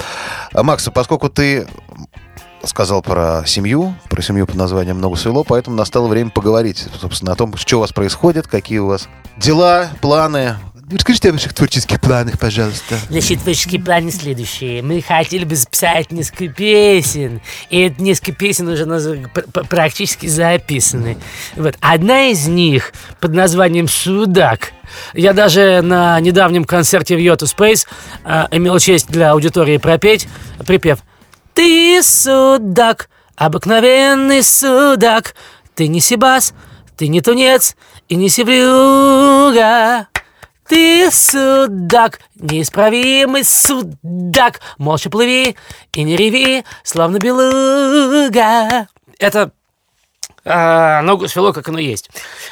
А, 0.53 0.65
Макс, 0.65 0.89
поскольку 0.93 1.29
ты 1.29 1.69
сказал 2.65 3.01
про 3.01 3.45
семью, 3.47 3.95
про 4.11 4.21
семью 4.21 4.49
под 4.49 4.57
названием 4.57 5.01
«Ногу 5.01 5.15
свело», 5.15 5.45
поэтому 5.45 5.77
настало 5.77 6.09
время 6.09 6.31
поговорить, 6.31 6.85
собственно, 7.01 7.31
о 7.31 7.37
том, 7.37 7.57
что 7.57 7.77
у 7.77 7.81
вас 7.81 7.93
происходит, 7.93 8.49
какие 8.49 8.79
у 8.79 8.87
вас 8.87 9.09
дела, 9.37 9.89
планы, 10.01 10.57
Расскажите 10.91 11.31
о 11.31 11.33
ваших 11.33 11.55
творческих 11.55 11.99
планах, 11.99 12.39
пожалуйста. 12.39 12.97
Значит, 13.09 13.41
творческие 13.41 13.81
планы 13.81 14.11
следующие. 14.11 14.83
Мы 14.83 15.01
хотели 15.01 15.45
бы 15.45 15.57
записать 15.57 16.13
несколько 16.13 16.49
песен. 16.49 17.41
И 17.71 17.81
это 17.81 18.03
несколько 18.03 18.33
песен 18.33 18.69
уже 18.69 18.87
практически 19.71 20.27
записаны. 20.27 21.17
Вот. 21.57 21.77
Одна 21.81 22.27
из 22.27 22.47
них 22.49 22.93
под 23.21 23.33
названием 23.33 23.89
«Судак». 23.89 24.73
Я 25.15 25.33
даже 25.33 25.81
на 25.83 26.21
недавнем 26.21 26.65
концерте 26.65 27.17
в 27.17 27.19
Йоту 27.19 27.47
Space 27.47 27.87
э, 28.25 28.47
имел 28.51 28.79
честь 28.79 29.09
для 29.09 29.31
аудитории 29.31 29.79
пропеть 29.79 30.29
припев 30.67 30.99
«Ты 31.55 32.03
судак, 32.03 33.09
обыкновенный 33.37 34.43
судак, 34.43 35.35
ты 35.75 35.89
не 35.89 36.01
сибас, 36.01 36.53
ты 36.97 37.09
не 37.09 37.23
тунец 37.23 37.75
и 38.09 38.17
не 38.17 38.29
севрюга». 38.29 40.09
Ты 40.69 41.11
судак, 41.11 42.21
неисправимый 42.37 43.45
судак, 43.45 44.61
молча 44.79 45.11
плыви 45.11 45.57
и 45.93 46.03
не 46.03 46.17
реви, 46.17 46.65
словно 46.83 47.19
белуга. 47.19 48.89
Это 49.19 49.53
а, 50.45 51.03
ногу 51.03 51.29
свело, 51.29 51.53
как 51.53 51.69
оно 51.69 51.79
есть. 51.79 52.09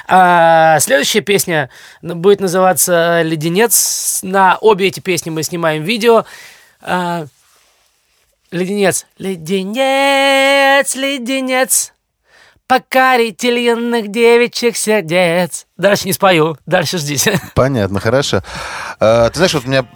А, 0.09 0.79
следующая 0.81 1.23
песня 1.23 1.71
будет 2.03 2.41
называться 2.41 3.23
«Леденец». 3.23 4.21
На 4.23 4.59
обе 4.59 4.89
эти 4.89 5.01
песни 5.01 5.31
мы 5.31 5.43
снимаем 5.43 5.83
видео. 5.83 6.25
А, 6.83 7.27
леденец. 8.51 9.07
Леденец, 9.19 10.95
леденец 10.95 11.92
покоритель 12.67 13.59
юных 13.59 14.11
девичьих 14.11 14.77
сердец. 14.77 15.67
Дальше 15.77 16.07
не 16.07 16.13
спою, 16.13 16.57
дальше 16.67 16.99
ждите. 16.99 17.41
Понятно, 17.55 18.01
хорошо. 18.01 18.43
А, 19.01 19.29
ты 19.31 19.37
знаешь, 19.37 19.55
вот 19.55 19.67
меня 19.67 19.87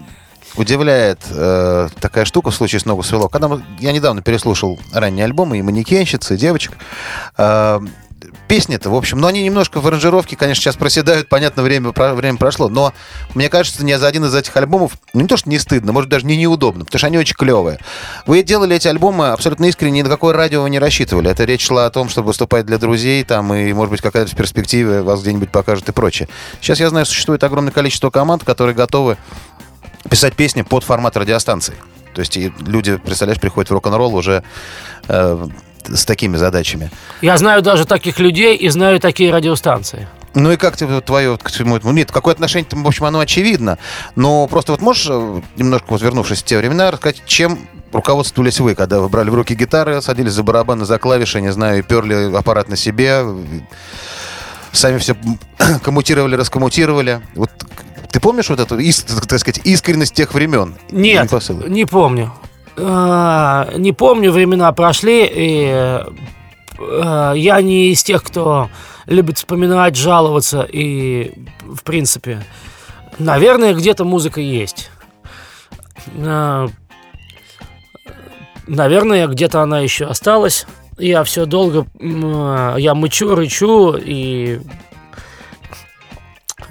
удивляет 0.57 1.21
э, 1.31 1.89
такая 2.01 2.25
штука 2.25 2.51
в 2.51 2.55
случае 2.55 2.81
с 2.81 2.85
«Ногу 2.85 3.03
свело». 3.03 3.29
Когда 3.29 3.49
мы, 3.49 3.63
я 3.79 3.93
недавно 3.93 4.23
переслушал 4.23 4.79
ранние 4.93 5.25
альбомы 5.25 5.59
и 5.59 5.63
«Манекенщицы», 5.63 6.35
и 6.35 6.39
«Девочек», 6.39 6.73
э, 7.37 7.81
песни-то, 8.49 8.91
в 8.91 8.95
общем, 8.95 9.19
но 9.19 9.27
они 9.27 9.43
немножко 9.43 9.81
в 9.81 9.87
аранжировке, 9.87 10.37
конечно, 10.37 10.63
сейчас 10.63 10.77
проседают, 10.77 11.29
понятно, 11.29 11.63
время, 11.63 11.93
время 11.93 12.39
прошло, 12.39 12.69
но 12.69 12.93
мне 13.35 13.49
кажется, 13.49 13.85
ни 13.85 13.93
за 13.95 14.07
один 14.07 14.25
из 14.25 14.35
этих 14.35 14.57
альбомов, 14.57 14.93
ну, 15.13 15.23
не 15.23 15.29
то, 15.29 15.37
что 15.37 15.49
не 15.49 15.59
стыдно, 15.59 15.93
может, 15.93 16.09
даже 16.09 16.27
не 16.27 16.37
неудобно, 16.37 16.85
потому 16.85 16.99
что 16.99 17.07
они 17.07 17.19
очень 17.19 17.35
клевые. 17.35 17.79
Вы 18.27 18.43
делали 18.43 18.77
эти 18.77 18.89
альбомы 18.89 19.29
абсолютно 19.29 19.65
искренне, 19.67 19.99
ни 19.99 20.03
на 20.03 20.09
какое 20.09 20.35
радио 20.35 20.63
вы 20.63 20.71
не 20.71 20.79
рассчитывали. 20.79 21.31
Это 21.31 21.45
речь 21.45 21.67
шла 21.67 21.87
о 21.87 21.91
том, 21.91 22.09
чтобы 22.09 22.29
выступать 22.29 22.67
для 22.67 22.79
друзей, 22.79 23.25
там, 23.25 23.53
и, 23.55 23.73
может 23.73 23.91
быть, 23.91 24.01
какая-то 24.01 24.31
в 24.31 24.37
перспективе 24.37 25.03
вас 25.03 25.23
где-нибудь 25.23 25.51
покажет 25.51 25.89
и 25.89 25.93
прочее. 25.93 26.29
Сейчас, 26.61 26.81
я 26.81 26.89
знаю, 26.89 27.07
существует 27.07 27.43
огромное 27.45 27.73
количество 27.73 28.11
команд, 28.11 28.45
которые 28.45 28.75
готовы 28.75 29.17
писать 30.09 30.35
песни 30.35 30.63
под 30.63 30.85
формат 30.85 31.17
радиостанции. 31.17 31.75
То 32.15 32.21
есть 32.21 32.37
люди, 32.37 32.97
представляешь, 32.97 33.41
приходят 33.41 33.69
в 33.69 33.75
рок-н-ролл 33.75 34.15
уже 34.15 34.43
э, 35.09 35.49
с 35.89 36.05
такими 36.05 36.37
задачами. 36.37 36.91
Я 37.21 37.37
знаю 37.37 37.63
даже 37.63 37.85
таких 37.85 38.19
людей 38.19 38.57
и 38.57 38.69
знаю 38.69 39.01
такие 39.01 39.33
радиостанции. 39.33 40.09
Ну 40.35 40.53
и 40.53 40.57
как 40.59 40.77
тебе 40.77 41.01
твое 41.01 41.39
к 41.39 41.49
всему 41.49 41.77
этому? 41.77 41.95
Нет, 41.95 42.13
какое 42.13 42.35
отношение, 42.35 42.69
в 42.71 42.87
общем, 42.87 43.07
оно 43.07 43.21
очевидно. 43.21 43.79
Но 44.17 44.47
просто 44.47 44.73
вот 44.73 44.83
можешь, 44.83 45.07
э, 45.09 45.41
немножко 45.57 45.87
вот 45.89 46.03
вернувшись 46.03 46.43
в 46.43 46.45
те 46.45 46.59
времена, 46.59 46.91
рассказать, 46.91 47.23
чем 47.25 47.59
руководствовались 47.91 48.61
вы, 48.61 48.75
когда 48.75 49.01
вы 49.01 49.09
брали 49.09 49.31
в 49.31 49.35
руки 49.35 49.55
гитары, 49.55 50.03
садились 50.03 50.33
за 50.33 50.43
барабаны, 50.43 50.85
за 50.85 50.99
клавиши, 50.99 51.41
не 51.41 51.53
знаю, 51.53 51.79
и 51.79 51.83
перли 51.83 52.37
аппарат 52.37 52.69
на 52.69 52.77
себе, 52.77 53.25
сами 54.73 54.99
все 54.99 55.17
коммутировали, 55.83 56.37
раскоммутировали. 56.37 57.23
Вот 57.35 57.51
ты 58.11 58.21
помнишь 58.21 58.51
вот 58.51 58.61
эту, 58.61 58.77
так 59.27 59.41
сказать, 59.41 59.61
искренность 59.65 60.15
тех 60.15 60.35
времен? 60.35 60.77
Нет, 60.91 61.31
не 61.67 61.87
помню. 61.87 62.33
А, 62.79 63.69
не 63.77 63.93
помню, 63.93 64.33
времена 64.33 64.71
прошли, 64.73 65.29
и 65.33 66.03
а, 66.79 67.33
я 67.33 67.61
не 67.63 67.91
из 67.91 68.03
тех, 68.03 68.23
кто 68.23 68.69
любит 69.07 69.39
вспоминать, 69.39 69.97
жаловаться, 69.97 70.67
и, 70.71 71.33
в 71.63 71.83
принципе, 71.83 72.43
наверное, 73.19 73.75
где-то 73.75 74.05
музыка 74.05 74.41
есть. 74.41 74.91
А, 76.19 76.69
наверное, 78.67 79.27
где-то 79.27 79.63
она 79.63 79.81
еще 79.81 80.07
осталась. 80.07 80.67
Я 80.99 81.25
все 81.25 81.45
долго, 81.45 81.87
я 82.01 82.95
мычу, 82.95 83.35
рычу 83.35 83.97
и 83.99 84.61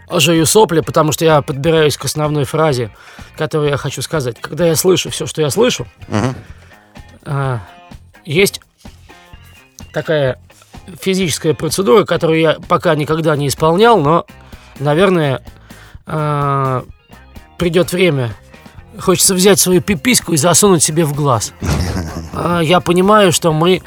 жую 0.09 0.45
сопли, 0.45 0.81
потому 0.81 1.11
что 1.11 1.25
я 1.25 1.41
подбираюсь 1.41 1.97
к 1.97 2.05
основной 2.05 2.45
фразе, 2.45 2.91
которую 3.37 3.69
я 3.69 3.77
хочу 3.77 4.01
сказать. 4.01 4.39
Когда 4.39 4.65
я 4.65 4.75
слышу 4.75 5.09
все, 5.09 5.25
что 5.25 5.41
я 5.41 5.49
слышу, 5.49 5.87
угу. 6.07 6.35
а, 7.25 7.59
есть 8.23 8.61
такая 9.93 10.39
физическая 10.99 11.53
процедура, 11.53 12.05
которую 12.05 12.39
я 12.39 12.57
пока 12.67 12.95
никогда 12.95 13.35
не 13.35 13.47
исполнял, 13.47 13.99
но, 13.99 14.25
наверное, 14.79 15.41
а, 16.05 16.83
придет 17.57 17.91
время. 17.91 18.33
Хочется 18.99 19.33
взять 19.33 19.59
свою 19.59 19.81
пипиську 19.81 20.33
и 20.33 20.37
засунуть 20.37 20.83
себе 20.83 21.05
в 21.05 21.13
глаз. 21.13 21.53
А, 22.37 22.59
я 22.59 22.81
понимаю, 22.81 23.31
что 23.31 23.53
мы 23.53 23.81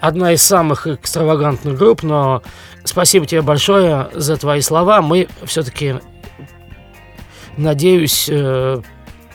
одна 0.00 0.32
из 0.32 0.42
самых 0.42 0.86
экстравагантных 0.86 1.76
групп, 1.76 2.02
но 2.02 2.42
спасибо 2.84 3.26
тебе 3.26 3.42
большое 3.42 4.08
за 4.12 4.36
твои 4.36 4.60
слова. 4.60 5.02
Мы 5.02 5.28
все-таки, 5.44 5.96
надеюсь, 7.56 8.28
э, 8.30 8.80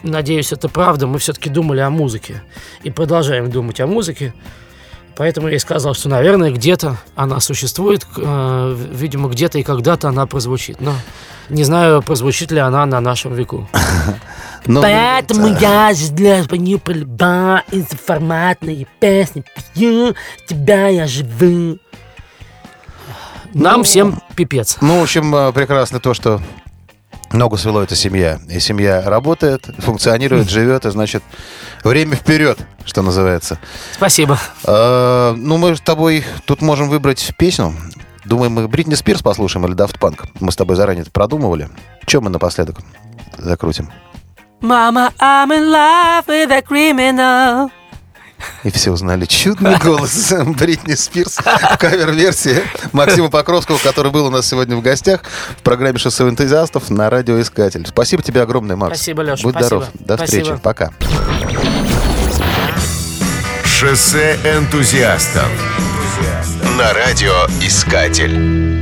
надеюсь, 0.02 0.52
это 0.52 0.68
правда, 0.68 1.06
мы 1.06 1.18
все-таки 1.18 1.50
думали 1.50 1.80
о 1.80 1.90
музыке 1.90 2.42
и 2.82 2.90
продолжаем 2.90 3.50
думать 3.50 3.80
о 3.80 3.86
музыке. 3.86 4.34
Поэтому 5.16 5.48
я 5.48 5.56
и 5.56 5.58
сказал, 5.58 5.94
что, 5.94 6.10
наверное, 6.10 6.50
где-то 6.50 6.98
она 7.14 7.40
существует, 7.40 8.06
э, 8.18 8.76
видимо, 8.92 9.30
где-то 9.30 9.58
и 9.58 9.62
когда-то 9.62 10.08
она 10.08 10.26
прозвучит. 10.26 10.80
Но 10.80 10.92
не 11.48 11.64
знаю, 11.64 12.02
прозвучит 12.02 12.52
ли 12.52 12.58
она 12.58 12.84
на 12.84 13.00
нашем 13.00 13.32
веку. 13.32 13.68
Но, 14.66 14.82
Поэтому 14.82 15.48
да. 15.50 15.58
я 15.88 15.94
же 15.94 16.10
для 16.10 16.44
не 16.50 16.76
полюба 16.76 17.62
информатные 17.70 18.86
песни 19.00 19.44
пью, 19.74 20.14
тебя 20.46 20.88
я 20.88 21.06
живу. 21.06 21.78
Нам 23.56 23.78
ну, 23.78 23.82
всем 23.84 24.20
пипец. 24.34 24.76
Ну, 24.82 25.00
в 25.00 25.02
общем, 25.02 25.34
э, 25.34 25.50
прекрасно 25.52 25.98
то, 25.98 26.12
что 26.12 26.42
Ногу 27.32 27.56
свело 27.56 27.82
это 27.82 27.96
семья. 27.96 28.38
И 28.50 28.60
семья 28.60 29.02
работает, 29.02 29.66
функционирует, 29.78 30.50
живет, 30.50 30.84
и 30.84 30.90
значит, 30.90 31.22
время 31.82 32.16
вперед, 32.16 32.58
что 32.84 33.00
называется. 33.00 33.58
Спасибо. 33.94 34.38
А, 34.64 35.32
ну, 35.34 35.56
мы 35.56 35.74
с 35.74 35.80
тобой 35.80 36.24
тут 36.44 36.60
можем 36.60 36.90
выбрать 36.90 37.32
песню. 37.38 37.74
Думаем, 38.26 38.52
мы 38.52 38.68
Бритни 38.68 38.94
Спирс 38.94 39.22
послушаем 39.22 39.66
или 39.66 39.74
Daft 39.74 39.98
Punk. 39.98 40.28
Мы 40.38 40.52
с 40.52 40.56
тобой 40.56 40.76
заранее 40.76 41.02
это 41.02 41.10
продумывали. 41.10 41.70
Чем 42.04 42.24
мы 42.24 42.30
напоследок 42.30 42.80
закрутим? 43.38 43.90
Мама, 44.60 45.12
I'm 45.18 45.50
in 45.50 45.70
love 45.70 46.26
with 46.26 46.50
a 46.50 46.60
criminal. 46.60 47.70
И 48.64 48.70
все 48.70 48.90
узнали 48.90 49.24
чудный 49.24 49.78
голос 49.78 50.32
Бритни 50.58 50.94
Спирс 50.94 51.36
в 51.36 51.78
кавер-версии 51.78 52.62
Максима 52.92 53.30
Покровского, 53.30 53.78
который 53.78 54.10
был 54.10 54.26
у 54.26 54.30
нас 54.30 54.46
сегодня 54.46 54.76
в 54.76 54.82
гостях 54.82 55.22
в 55.58 55.62
программе 55.62 55.98
«Шоссе 55.98 56.24
энтузиастов» 56.24 56.90
на 56.90 57.08
радиоискатель. 57.10 57.86
Спасибо 57.86 58.22
тебе 58.22 58.42
огромное, 58.42 58.76
Макс. 58.76 58.96
Спасибо, 58.96 59.22
Леша. 59.22 59.42
Будь 59.42 59.54
спасибо. 59.54 59.66
здоров. 59.66 59.88
До 59.94 60.16
спасибо. 60.16 60.42
встречи. 60.42 60.60
Пока. 60.62 60.90
«Шоссе 63.64 64.38
энтузиастов» 64.44 65.48
на 66.76 66.92
радиоискатель. 66.92 68.75